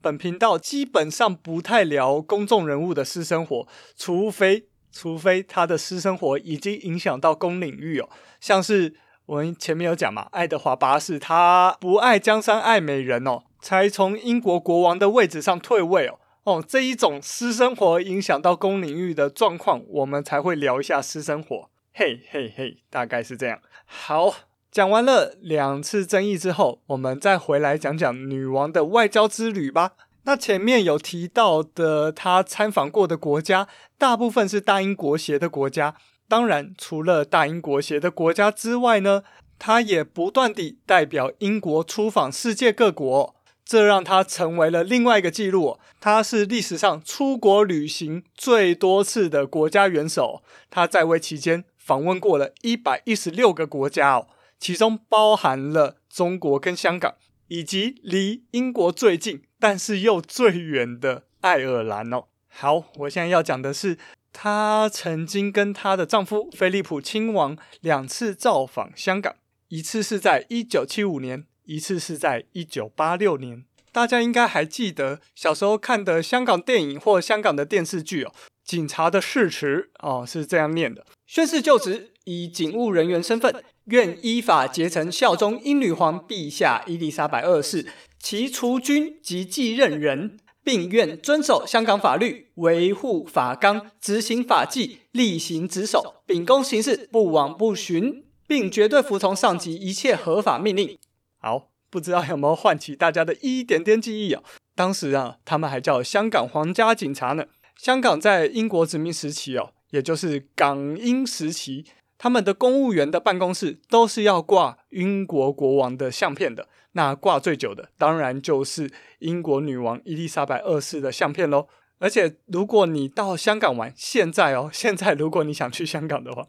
[0.00, 8.08] 本频道基本上不太聊公众人物的私生活，除非除非他的私生活已经影响到公领域哦。
[8.40, 8.94] 像是
[9.28, 16.18] 我们前面有讲嘛，爱德华八世他不爱江山爱美人哦，才从英国国王的位置上退位哦。
[16.44, 21.68] 哦，这一种私生活影响到公领域的状况，我们才会聊一下私生活。
[21.92, 23.60] 嘿嘿嘿，大概是这样。
[23.84, 24.32] 好，
[24.70, 29.92] 讲完了两次争议之后，我们再回来讲讲女王的外交之旅吧。
[30.22, 33.68] 那前面有提到的，她参访过的国家，
[33.98, 35.96] 大部分是大英国协的国家。
[36.28, 39.22] 当然，除了大英国协的国家之外呢，
[39.58, 45.78] 他也不断地代表英国出访世界各国，这让他成为了另外一个记录。
[46.00, 50.42] 他是历史上出国旅行最多次的国家元首。
[50.70, 54.28] 他在位期间，访问过了一百一十六个国家哦，
[54.60, 57.14] 其中包含了中国跟香港，
[57.48, 62.24] 以及离英国最近但是又最远的爱尔兰哦。
[62.48, 63.98] 好，我现在要讲的是，
[64.32, 69.34] 她曾经跟她的丈夫菲利普亲王两次造访香港，
[69.68, 73.64] 一次是在一九七五年，一次是在一九八六年。
[73.90, 90.38] 大家应该还记得小时候看的香港电影或香港的电视剧哦，警察的誓词哦是这样念的：宣誓就职，以警务人员身份，愿依法竭诚效忠英女皇陛下伊丽莎白二世，其储君及继任人，
[90.68, 100.98] 并愿遵守香港法律，维护法纲，执行法纪，例行职守，秉公行事，不枉不巡，并绝对服从上级一切合法命令。
[101.38, 101.70] 好。
[101.90, 104.42] 不知道有没有唤起大家的一点点记忆哦？
[104.74, 107.46] 当时啊，他们还叫香港皇家警察呢。
[107.78, 111.86] 香港在英国殖民时期哦，也就是港英时期，
[112.18, 116.68] 他们的公务员的办公室都是要挂英国国王的相片的。
[116.92, 118.90] 那挂最久的，当然就是
[119.20, 121.68] 英国女王伊丽莎白二世的相片喽。
[122.00, 126.46] 而且，如果你到香港玩，现在哦， 现在如果你想去香港的话，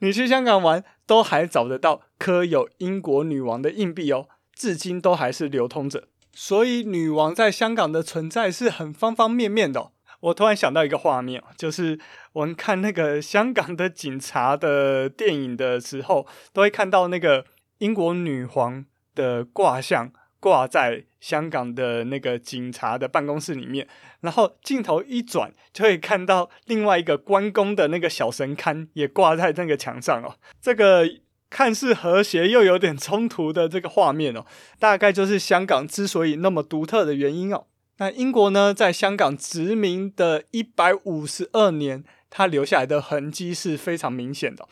[0.00, 4.28] 你去香港玩都还找得到刻有英国女王的硬币哦。
[4.54, 9.90] 至今都还是流通着，所以女王在香港的存在是很方方面面的。
[10.24, 11.98] 我突然想到一个画面，就是
[12.32, 17.44] 我们看那个香港的警察的电影的时候，都会看到那个
[17.78, 20.10] 英国女皇的挂像
[20.40, 23.86] 挂在香港的那个警察的办公室里面，
[24.22, 30.36] 然后镜头一转，就会看到另外一个关公的那个小神龛也挂在那个墙上哦。
[30.60, 31.06] 这个。
[31.50, 34.44] 看似和谐又有点冲突的这个画面哦，
[34.80, 37.66] 大概就是香港之所以那么独特的原因哦。
[37.98, 44.66] 那英国呢，在香港殖民的一百五十二年，它留下来的痕迹是非常明显的。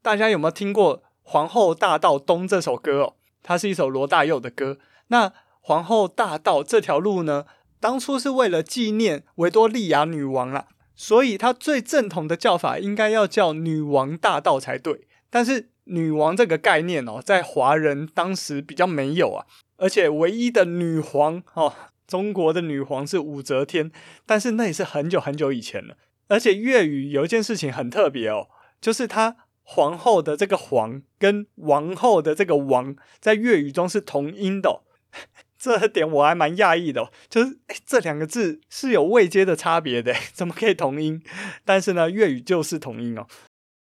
[0.00, 3.14] 大家有没有听过《皇后大道东》这首歌哦？
[3.42, 4.78] 它是一首罗大佑的歌。
[5.08, 7.46] 那皇后大道这条路呢，
[7.80, 15.08] 当初是为了纪念维多利亚女王啦，所以它最正统的叫法应该要叫女王大道才对。
[15.28, 19.46] 但是女王这个概念哦，在华人当时比较没有啊，
[19.76, 21.74] 而且唯一的女皇哦，
[22.06, 23.90] 中国的女皇是武则天，
[24.26, 25.96] 但是那也是很久很久以前了。
[26.28, 28.48] 而且粤语有一件事情很特别哦，
[28.80, 34.82] 就是她皇后的这个“皇”跟王后的这个“王”在粤语中是同音的哦，
[35.58, 41.22] 这点我还蛮讶异的哦，就是诶这两个字是有位阶的差别的， 怎么可以同音？
[41.64, 43.26] 但是呢，粤语就是同音哦。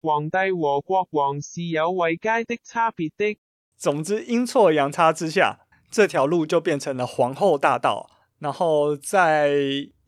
[0.00, 3.36] 皇帝和国王是有位阶的差别的。
[3.76, 5.60] 总之，阴错阳差之下，
[5.92, 8.08] 这条路就变成了皇后大道。
[8.38, 9.54] 然后，在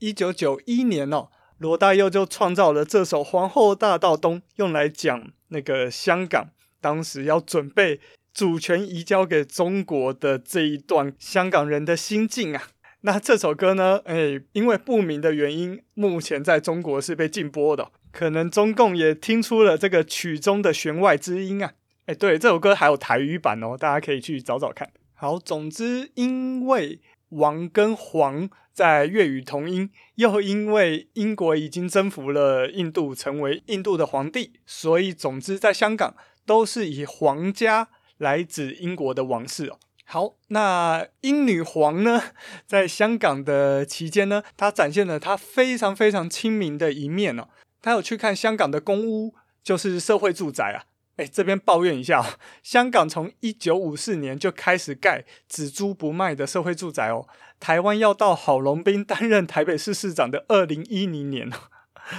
[0.00, 1.28] 一九九一年哦，
[1.58, 6.48] 罗大佑就创造了这首《皇后大道东》，用来讲那个香港
[6.80, 8.00] 当时要准备
[8.32, 12.62] 主权移交给中国的这一段香港人的心境啊。
[13.02, 17.92] 那这首歌呢，哎，因为不明的原因，目前在中国是被禁播的。
[18.10, 21.74] 可能中共也听出了这个曲中的弦外之音啊！
[22.06, 24.90] 哎，对，这首歌还有台语版哦，大家可以去找找看。
[25.16, 27.00] 好，总之，因为
[27.30, 37.88] “王”跟“皇”在粤语同音，又因为英国已经征服了印度，成为印度的皇帝，所以总之，在香港都是以“皇家”
[38.18, 39.78] 来指英国的王室哦。
[40.04, 42.20] 好，那英女皇呢，
[42.66, 47.48] 在香港的期间呢，她展现了她非常非常亲民的一面哦。
[47.80, 50.84] 她有去看香港的公屋，就是社会住宅啊。
[51.16, 52.26] 哎，这边抱怨一下哦，
[52.62, 57.26] 香港从一九五四年就开始盖只租不卖的社会住宅哦。
[57.60, 61.50] 台湾要到郝龙斌担任台北市市长的二零一零年，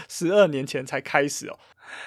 [0.08, 1.60] 十二年前才开始哦。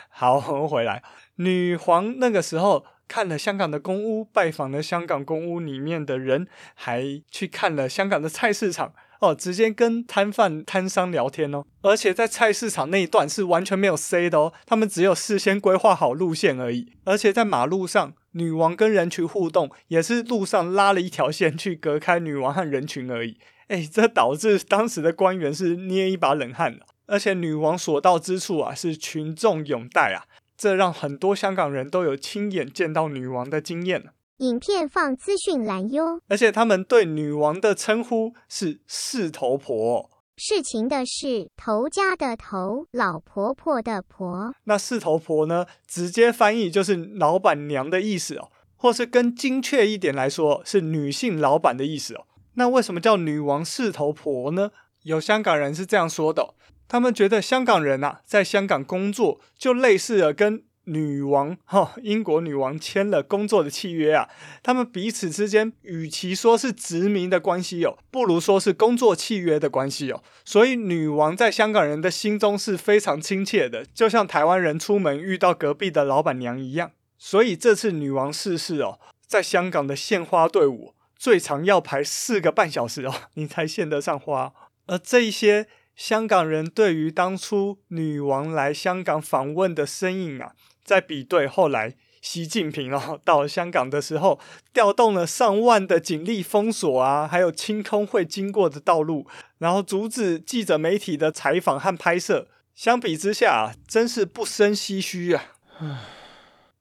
[0.08, 1.02] 好，我们回来，
[1.36, 8.94] 女皇那个时候看了香港的公屋，拜访了香港公屋里面的人，还去看了香港的菜市场。
[9.20, 16.92] 哦，直接跟摊贩摊商聊天哦，而且在菜市场那一段是完全没有 C 的哦，他们只有事先规划好路线而已。
[17.04, 23.38] 而且在马路上，女王跟人群互动也是路上拉了一条线去隔开女王和人群而已。
[23.66, 26.86] 哎，这导致当时的官员是捏一把冷汗的。
[27.06, 30.24] 而且女王所到之处啊，是群众拥戴啊，
[30.56, 34.04] 这让很多香港人都有亲眼见到女王的经验。
[34.38, 44.54] 影片放资讯栏哟，而且他们对女王的称呼是“事头婆”，哦，事情的事，头家的头，老婆婆的婆。
[44.64, 52.24] 那“事头婆”呢，直接翻译就是老板娘的意思哦，或是更精确一点来说，是女性老板的意思哦。
[52.54, 54.70] 那为什么叫女王事头婆呢？
[55.02, 56.54] 有香港人是这样说的，
[56.86, 64.28] 他们觉得香港人啊，在香港工作就类似了跟女王哈、英国女王签了工作的契约啊。
[64.62, 70.22] 他们彼此之间，与其说是殖民的关系哦，不如说是工作契约的关系哦。
[70.44, 76.90] 所以女王在香港人的心中是非常亲切的，就像台湾人出门遇到隔壁的老板娘一样。
[77.18, 84.52] 所以这次女王逝世哦，在香港的献花队伍最长要排四个半小时哦， 你才献得上花。
[84.86, 85.66] 而这一些。
[85.98, 90.52] 香港人对于当初女王来香港访问的身影啊，
[90.88, 94.40] 在比对后来习近平哦到香港的时候，
[94.72, 99.26] 调动了上万的警力封锁啊，还有清空会经过的道路，
[99.58, 102.48] 然后阻止记者媒体的采访和拍摄。
[102.74, 105.44] 相比之下啊，真是不胜唏嘘啊。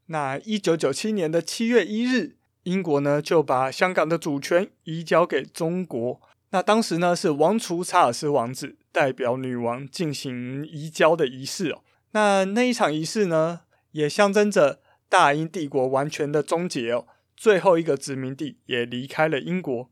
[0.05, 6.21] 那一九九七年的七月一日，英国呢就把香港的主权移交给中国。
[6.51, 8.77] 那当时呢是王储查尔斯王子。
[8.89, 11.83] 代表女王进行移交的仪式哦，
[12.13, 19.89] 那那一场仪式呢，也象征着大英帝国完全的终结哦，最后一个殖民地也离开了英国。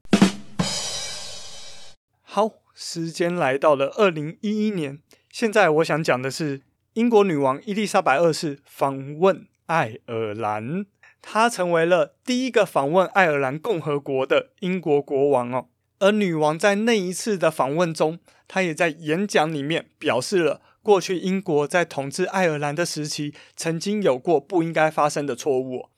[2.21, 4.99] 好，时间来到了二零一一年，
[5.31, 6.61] 现在我想讲的是
[6.93, 10.85] 英国女王伊丽莎白二世访问爱尔兰，
[11.21, 15.67] 她成为了第一个访问爱尔兰共和国的英国国王哦。
[15.99, 25.89] 而女王在那一次的访问中，她也在演讲里面表示了过去英国在统治爱尔兰的时期曾经有过不应该发生的错误。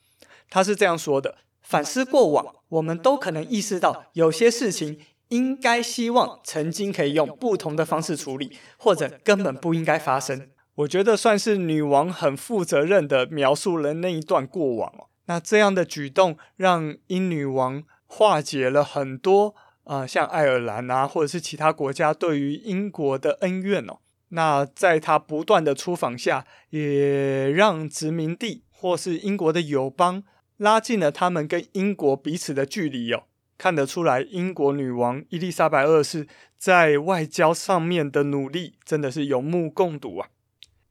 [0.48, 15.08] 她是这样说的：“反思过往，我们都可能意识到有些事情应该希望曾经可以用不同的方式处理，或者根本不应该发生。”我觉得算是女王很负责任地描述了那一段过往哦。
[15.26, 19.54] 那这样的举动让英女王化解了很多。
[19.84, 23.96] 啊、呃，像爱尔兰啊，或者是其他国家对于英国的恩怨哦，
[24.28, 30.22] 那在他不断的出访下，也让殖民地或是英国的友邦
[30.56, 33.24] 拉近了他们跟英国彼此的距离哦。
[33.56, 36.26] 看得出来，英国女王伊丽莎白二世
[36.56, 40.28] 在外交上面的努力真的是有目共睹啊。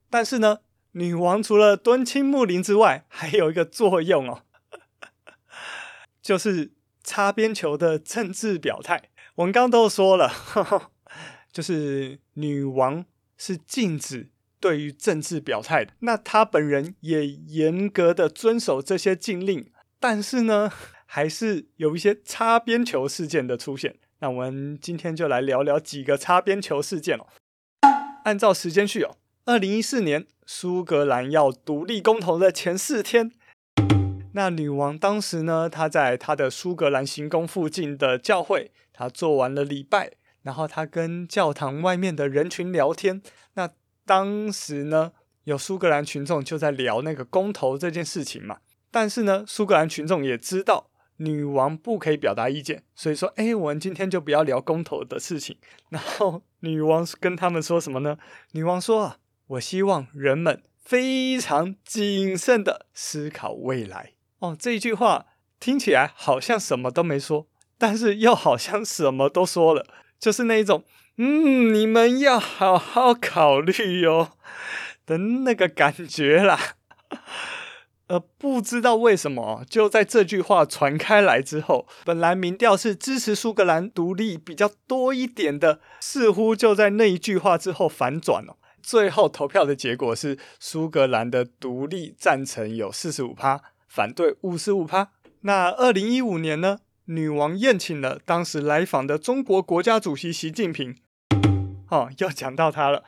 [0.10, 0.60] 但是呢，
[0.94, 4.44] 女王除了敦亲睦邻之外，还有一个作用哦，
[6.22, 6.74] 就是。
[7.04, 9.04] 擦边球的政治表态，
[9.36, 10.92] 我们刚都说了呵呵，
[11.54, 13.06] 就是女王
[13.38, 14.30] 是禁止
[14.60, 15.94] 对于政治表态的。
[16.00, 20.72] 那他本人也严格的遵守这些禁令，但是呢，
[21.06, 23.96] 还是有一些擦边球事件的出现。
[24.20, 27.28] 那我们今天就来聊聊几个擦边球事件哦。
[28.24, 29.16] 按照时间序哦，
[29.46, 33.32] 二零一四年苏格兰要独立公投的前四天。
[34.34, 40.12] 那女王当时呢，她在她的苏格兰行宫附近的教会，她做完了礼拜，
[40.48, 43.22] 然后他跟教堂外面的人群聊天。
[43.56, 43.70] 那
[44.06, 45.12] 当时呢，
[45.44, 48.60] 有苏格兰群众就在聊那个公投这件事情嘛。
[48.90, 55.58] 但是呢，苏格兰群众也知道女王不可以表达意见，所以说，哎，我们今天就不要聊公投的事情。
[55.90, 58.18] 然后女王跟他们说什么呢？
[58.54, 59.18] 女王说啊，
[59.48, 64.14] 我希望人们非常谨慎地思考未来。
[64.40, 65.26] 哦，这一句话
[65.60, 69.86] 听起来好像什么都没说，但是又好像什么都说了，
[70.20, 70.84] 就是那一种，
[71.18, 74.30] 嗯，你们要好好考虑哟
[75.06, 76.60] 的那个感觉啦。
[78.08, 88.58] 呃，不知道为什么，就在这句话传开来之后，本来民调是支持苏格兰独立比较多一点的，似乎就在那一句话之后反转了。
[88.82, 93.62] 最后投票的结果是苏格兰的独立赞成有四十五趴。
[93.90, 95.10] 反对五十五趴。
[95.42, 96.80] 那二零一五年呢？
[97.10, 100.96] 女王宴请了当时来访的中国国家主席习近平。
[101.90, 103.04] 哦，又讲到他了。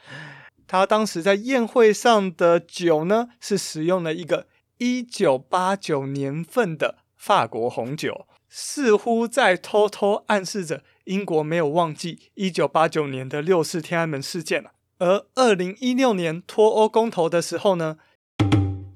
[0.66, 4.48] 他当时在宴会上的酒呢，是使用了一个
[4.78, 14.72] 一九八九年份的法国红酒，似乎在偷偷暗示着英国没有忘记一九八九年的六四天安门事件了。
[15.00, 17.98] 而二零一六年脱欧公投的时候呢，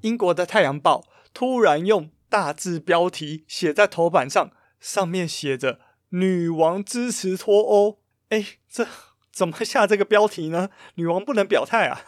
[0.01, 1.01] 英国的《太阳报》。
[1.34, 4.51] 突然用大字标题写在头版上，
[4.84, 5.80] 上面写着
[6.12, 8.00] “女王支持脱欧”。
[8.28, 8.86] 哎，这
[9.32, 10.70] 怎么下这个标题呢？
[10.96, 12.02] 女王不能表态啊！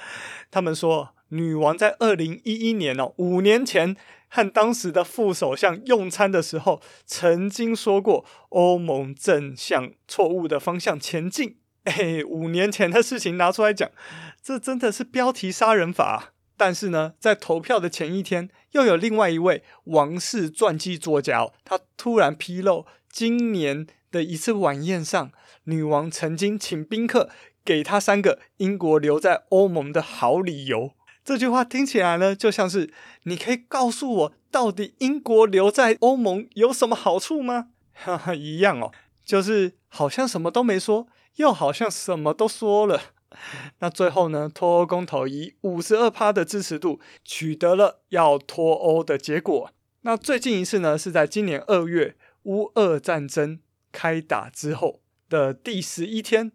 [0.50, 3.94] 他们说，女王在二零一一年哦，五年前
[4.28, 11.58] 和当时的副首相用餐的时候，曾经说过欧盟正向错误的方向前进。
[11.84, 13.90] 哎，五年前的事情拿出来讲，
[14.42, 16.31] 这真的是标题杀人法啊。
[16.56, 25.32] 但是呢，在投票的前一天，又有另外一位王室传记作家，他突然披露，今年的一次晚宴上，
[25.64, 27.30] 女王曾经请宾客
[27.64, 30.92] 给他三个英国留在欧盟的好理由。
[31.24, 32.92] 这句话听起来呢，就像是
[33.24, 37.68] 你可以告诉我，到底英国留在欧盟有什么好处吗？
[37.94, 38.90] 哈哈，一样哦，
[39.24, 43.00] 就是好像什么都没说，又好像什么都说了。
[43.80, 49.70] 那最后呢，脱欧公投以五十二趴的支持度取得了要脱欧的结果。
[50.02, 53.60] 那最近一次呢，是在今年二月乌俄战争
[53.92, 56.52] 开打之后的第十一天，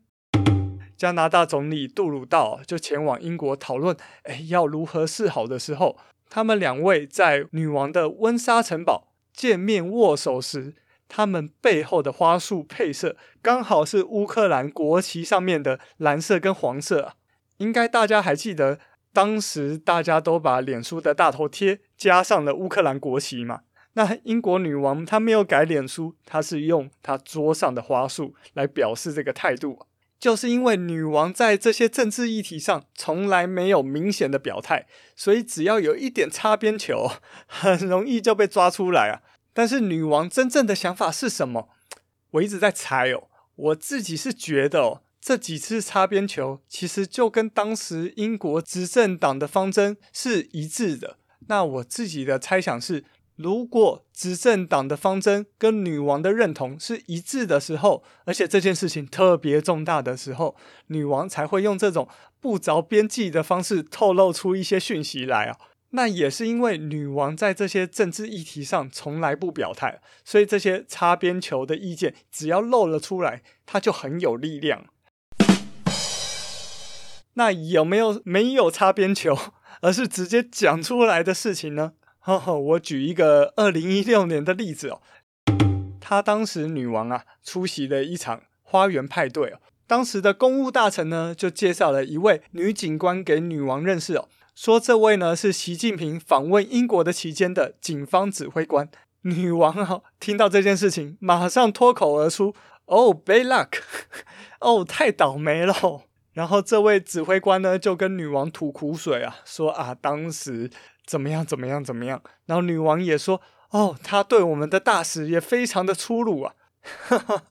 [0.98, 5.98] 加拿大总理杜鲁道就前往英国讨论，哎，要如何是好的时候，
[6.30, 10.76] 他们两位在女王的温莎城堡见面握手时。
[11.08, 17.14] 他们背后的花束配色刚好是乌克兰国旗上面的蓝色跟黄色啊，
[17.58, 18.80] 应该大家还记得，
[19.14, 23.62] 当时大家都把脸书的大头贴加上了乌克兰国旗嘛。
[23.94, 29.88] 那英国女王她没有改脸书，她是用她桌上的花束来表示这个态度，
[30.20, 34.86] 就是因为女王在这些政治议题上从来没有明显的表态，
[35.16, 37.10] 所以只要有一点擦边球，
[37.48, 39.22] 很容易就被抓出来啊。
[39.58, 41.70] 但是女王真正的想法是什么？
[42.30, 43.24] 我一直在猜哦。
[43.56, 51.18] 我自己是觉得哦，这几次擦边球其实就跟当时英国执政党的方针是一致的。
[51.48, 53.04] 那我自己的猜想是，
[53.36, 60.56] 如果执政党的方针跟女王的认同是一致的时候，而且这件事情特别重大的时候，
[60.90, 62.08] 女王才会用这种
[62.40, 65.58] 不着边际的方式透露出一些讯息来啊。
[65.92, 74.86] 那也是因为女王在这些政治议题上从来不表态，所以这些擦边球的意见只要露了出来，她就很有力量。
[77.36, 79.38] 那有没有没有擦边球，
[79.82, 81.94] 而是直接讲出来的事情呢？
[82.20, 85.02] 呵呵，我举一个二零一六年的例子哦，
[86.02, 94.28] 她当时女王啊出席了一场花园派对哦，当时的公务大臣呢就介绍了一位女警官给女王认识哦。
[94.58, 98.90] 说这位呢是习近平访问英国的期间的警方指挥官。
[99.22, 102.56] 女王啊，听到这件事情，马上脱口而出
[102.86, 103.78] ：“哦，bad luck，
[104.60, 105.76] 哦， 太倒霉了。”
[106.34, 110.72] 然后这位指挥官呢就跟女王吐苦水啊，说啊，当时
[111.06, 112.20] 怎么样怎么样怎么样。
[112.48, 113.40] 然后女王也说
[113.70, 116.56] ：“哦，他对我们的大使也非常的粗鲁啊。”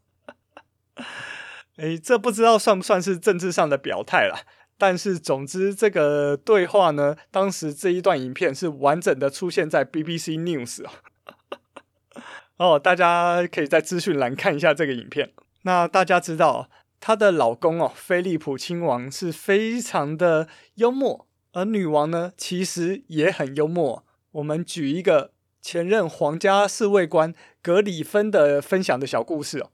[1.79, 4.41] 哎，这不知道算不算是政治上的表态啦。
[4.79, 10.91] 但是，总之，这个对话呢，当时这一段影片是完整的出现在 BBC News 哦。
[12.59, 15.33] 哦，大家可以在资讯栏看一下这个影片。
[15.63, 16.69] 那大家知道，
[17.01, 24.05] 她的老公哦，菲利普亲王是非常的幽默，而女王呢，其实也很幽默。
[24.33, 29.71] 我们举一个前任皇家侍卫官格里芬的分享的小故事哦。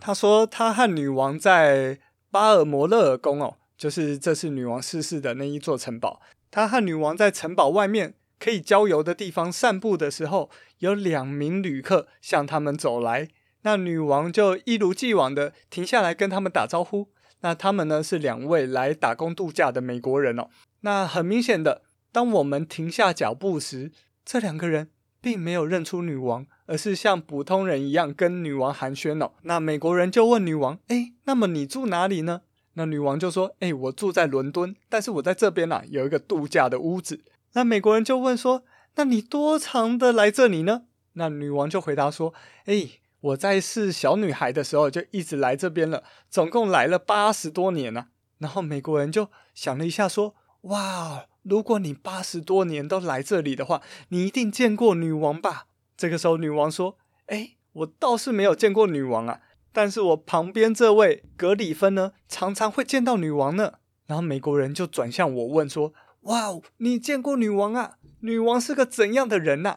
[0.00, 2.00] 他说，他和女王在
[2.30, 3.58] 巴尔摩勒尔宫哦。
[3.80, 6.20] 就是这是女王逝世的那一座城堡。
[6.50, 10.50] 他和女王在城堡外面可以郊游的地方散步的时候，
[10.80, 13.28] 有两名旅客向他们走来。
[13.62, 17.08] 那女王就一如既往的停下来跟他们打招呼。
[17.40, 20.50] 那他们呢是两位来打工度假的美国人哦。
[20.80, 21.80] 那很明显的，
[22.12, 23.92] 当我们停下脚步时，
[24.26, 24.90] 这两个人
[25.22, 29.32] 并没有认出女王，而是像普通人一样跟女王寒暄哦。
[29.44, 32.42] 那美国人就问女王：“诶，那么你住哪里呢？”
[32.74, 37.20] 那女王就说：“哎、我住在伦敦，但是我在这边呐、啊，有一个度假的屋子。”
[37.54, 38.62] 那美国人就问说
[38.94, 40.82] ：“那你多长的来这里呢？”
[41.14, 42.32] 那女王就回答说
[42.66, 42.88] ：“哎、
[43.20, 48.06] 我在是小女孩的时候就一直来这边了，总共来了八十多年了、啊。”
[48.38, 55.66] 然后美国人就想了一下说：“哇，如果你八十多年都来这里的话，你一定见过女王吧？”
[55.98, 56.96] 这个时候女王说
[57.26, 59.40] ：“哎、我倒是没有见过女王啊。”
[59.72, 63.74] 但是我旁边这位格里芬呢，常常会见到女王呢。
[64.06, 65.92] 然后美国人就转向我问说
[66.22, 66.48] ：“哇，
[66.78, 67.92] 你见过女王啊？
[68.20, 69.76] 女王是个怎样的人呐？”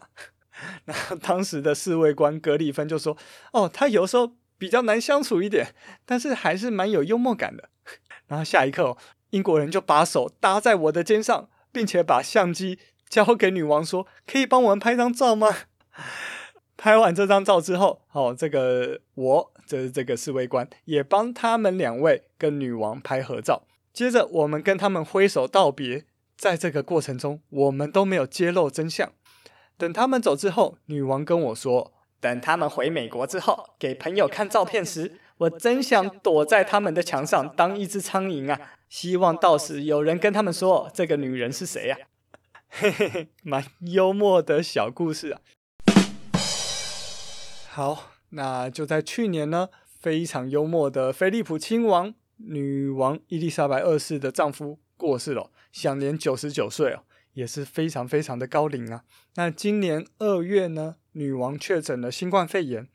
[0.85, 3.17] 然后当时的侍卫官格里芬就说
[3.53, 5.75] ：“哦，她有时候比较难相处一点，
[6.05, 7.69] 但是还是蛮有幽默感的。”
[8.27, 8.97] 然后下一刻，
[9.31, 15.49] 英国人就把手搭在我的肩上，并且把相机交给女王说：“可以帮我们拍张照吗？”
[16.75, 19.52] 拍完这张照之后，哦，这个我。
[19.65, 23.63] 这是这个侍卫官也帮他们两位跟女王拍合照。
[23.91, 26.05] 接着，我们跟他们挥手道别。
[26.35, 29.13] 在这个过程中，我们都没有揭露真相。
[29.77, 38.59] 等他们走之后，女王跟我说：“等他们回美国之后，给朋友看照片时，我真想躲在他们的墙上当一只苍蝇啊！
[38.89, 41.97] 希望到时有人跟他们说这个女人是谁 呀？”
[42.67, 45.39] 嘿嘿嘿，蛮幽默的小故事啊。
[47.69, 48.12] 好。
[48.35, 49.69] 那就在去年呢，
[49.99, 57.03] 非常幽默的菲利普亲王、女王伊丽莎白二世的丈夫过世了，享年九十九岁哦，
[57.33, 59.03] 也是非常非常的高龄啊。
[59.35, 62.87] 那今年二月呢，女王确诊了新冠肺炎。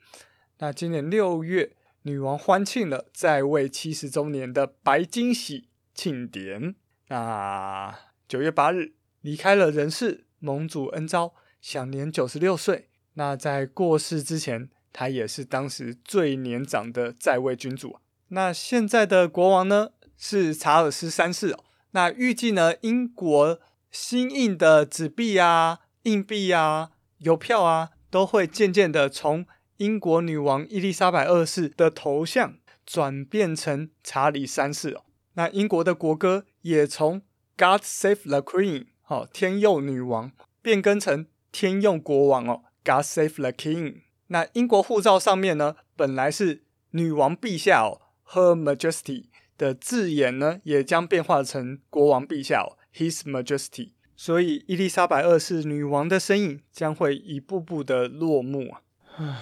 [0.59, 6.75] 那今年六月，女王欢庆了在位七十周年的白金禧庆典。
[7.09, 7.97] 那
[8.27, 12.89] 九月八日离开了人世，盟主恩召，享年九十六岁。
[13.15, 17.97] 那在过世之前，他也是当时最年长的在位君主。
[18.29, 21.65] 那现在的国王呢，是查尔斯三世哦。
[21.93, 23.59] 那预计呢，英国
[23.91, 29.47] 新印的纸币啊、硬币啊、邮票啊，都会渐渐的从
[29.79, 35.05] 英国女王伊丽莎白二世的头像转变成查理三世哦，
[35.35, 37.23] 那英国的国歌也从
[37.57, 44.03] God Save the Queen 哦，天佑女王变更成天佑国王哦，God Save the King。
[44.29, 48.01] 那英国护照上面呢，本来是女王陛下哦
[48.31, 49.25] ，Her Majesty
[49.59, 53.91] 的字眼呢，也将变化成国王陛下哦，His Majesty。
[54.17, 58.83] 所以伊丽莎白二世女王的身影将会一步步的落幕啊。
[59.17, 59.39] 唉。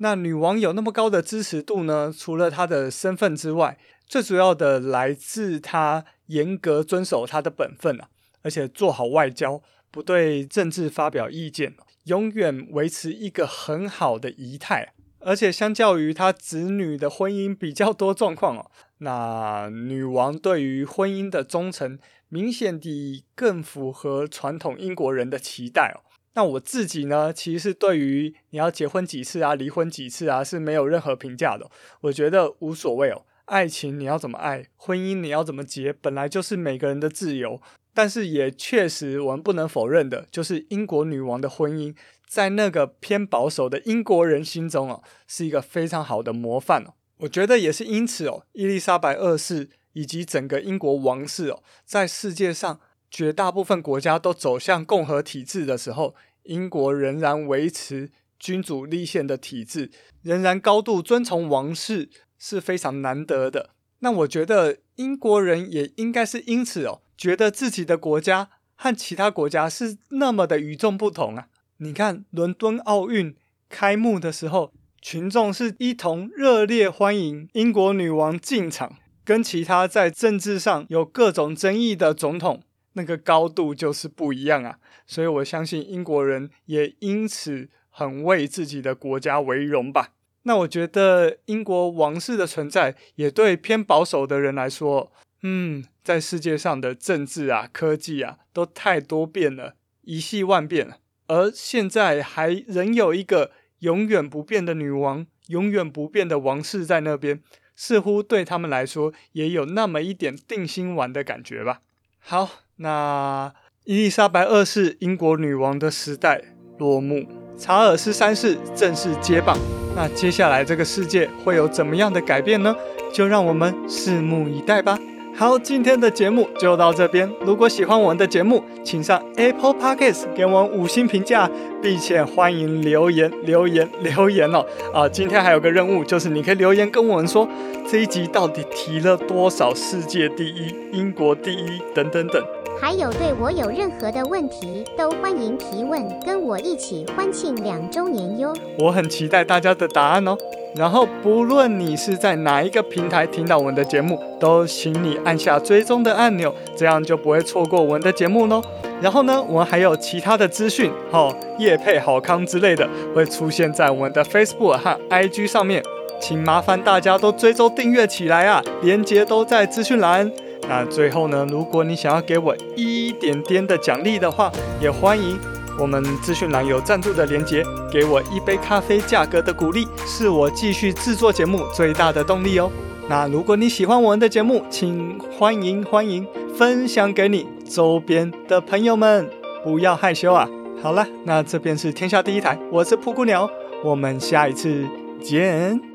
[0.00, 2.14] 那女王有那么高的支持度呢？
[2.16, 8.08] 除了她的身份之外，最主要的来自她严格遵守她的本分啊，
[8.42, 9.60] 而且做好外交，
[9.90, 11.74] 不对政治发表意见，
[12.08, 14.92] 永远维持一个很好的仪态。
[15.20, 21.98] 而且相较于她子女的婚姻比较多状况哦， 那女王对于婚姻的忠诚，
[22.28, 26.06] 明显地更符合传统英国人的期待哦。
[26.34, 31.68] 那我自己呢，其实是对于你要结婚几次啊，离婚几次啊，是没有任何评价的。
[32.02, 37.60] 我觉得无所谓哦，爱情你要怎么爱，婚姻你要怎么结，本来就是每个人的自由。
[37.98, 41.92] 但是也确实，我们不能否认的，就是英国女王的婚姻，
[42.28, 46.94] 在那个偏保守的英国人心中哦，是一个非常好的模范哦。
[47.16, 52.78] 我觉得也是因此哦，伊丽莎白二世以及整个英国王室哦，在世界上
[53.10, 56.14] 绝大部分国家都走向共和体制的时候。
[56.44, 59.90] 英国仍然维持君主立宪的体制，
[60.22, 62.08] 仍然高度遵从王室，
[62.38, 63.70] 是非常难得的。
[63.98, 71.48] 那我觉得英国人也应该是因此哦，觉得自己的国家和其他国家是那么的与众不同啊！
[71.78, 73.34] 你看，伦敦奥运
[73.68, 74.72] 开幕的时候，
[75.02, 82.62] 群众是一同热烈欢迎英国女王进场，跟其他在政治上有各种争议的总统。
[82.94, 90.14] 那个高度就是不一样啊，所以我相信英国人也因此很为自己的国家为荣吧。
[90.42, 95.12] 那我觉得英国王室的存在也对偏保守的人来说，
[95.42, 107.40] 嗯，在世界上的政治啊、科技啊都太多变了，一系万变了，而现在还仍有一个永远不变的女王、永远不变的王室在那边，
[107.76, 111.80] 似乎对他们来说也有那么一点定心丸的感觉吧。
[112.18, 112.50] 好。
[112.80, 113.52] 那
[113.86, 116.40] 伊丽莎白二世英国女王的时代
[116.78, 117.26] 落幕，
[117.58, 119.58] 查尔斯三世正式接棒。
[119.96, 122.72] 那接下来这个世界会有怎么样的改变呢？
[123.12, 124.96] 就让我们拭目以待吧。
[125.38, 127.32] 好，今天的节目就到这边。
[127.42, 131.48] 如果喜欢我们的节目，请上 Apple Podcast 给我们五星评价，
[131.80, 134.66] 并且欢迎留言留言留言哦。
[134.92, 137.48] 啊，今天还有个任务，就是你可以留言跟我们说
[137.88, 142.42] 这一集到底提了多少世界第一、英国第一等等等。
[142.80, 148.54] 还有对我有任何的问题，都欢迎提问，跟我一起欢庆两周年哟。
[148.78, 150.36] 我很期待大家的答案哦。
[150.76, 158.62] 然后，不论你是在哪一个平台听到我们的节目，都请你按下追踪的按钮，这样就不会错过我们的节目喽。
[159.00, 165.82] 然后呢，我们还有其他的资讯，哦，夜配好康之类的，会出现在我们的 Facebook 和 IG 上面，
[166.20, 170.30] 请麻烦大家都追踪订阅起来啊，链接都在资讯栏。
[170.68, 175.38] 那最后呢，如果你想要给我一点点的奖励的话，也欢迎。
[175.80, 182.70] 我们资讯栏有赞助的连接，给我一杯咖啡价格的鼓励，是我继续制作节目最大的动力哦。
[183.08, 186.26] 那如果你喜欢我们的节目，请欢迎欢迎
[186.56, 189.30] 分享给你周边的朋友们，
[189.62, 190.48] 不要害羞啊。
[190.82, 193.48] 好了，那这边是天下第一台，我是蒲谷鸟，
[193.84, 194.84] 我们下一次
[195.22, 195.87] 见。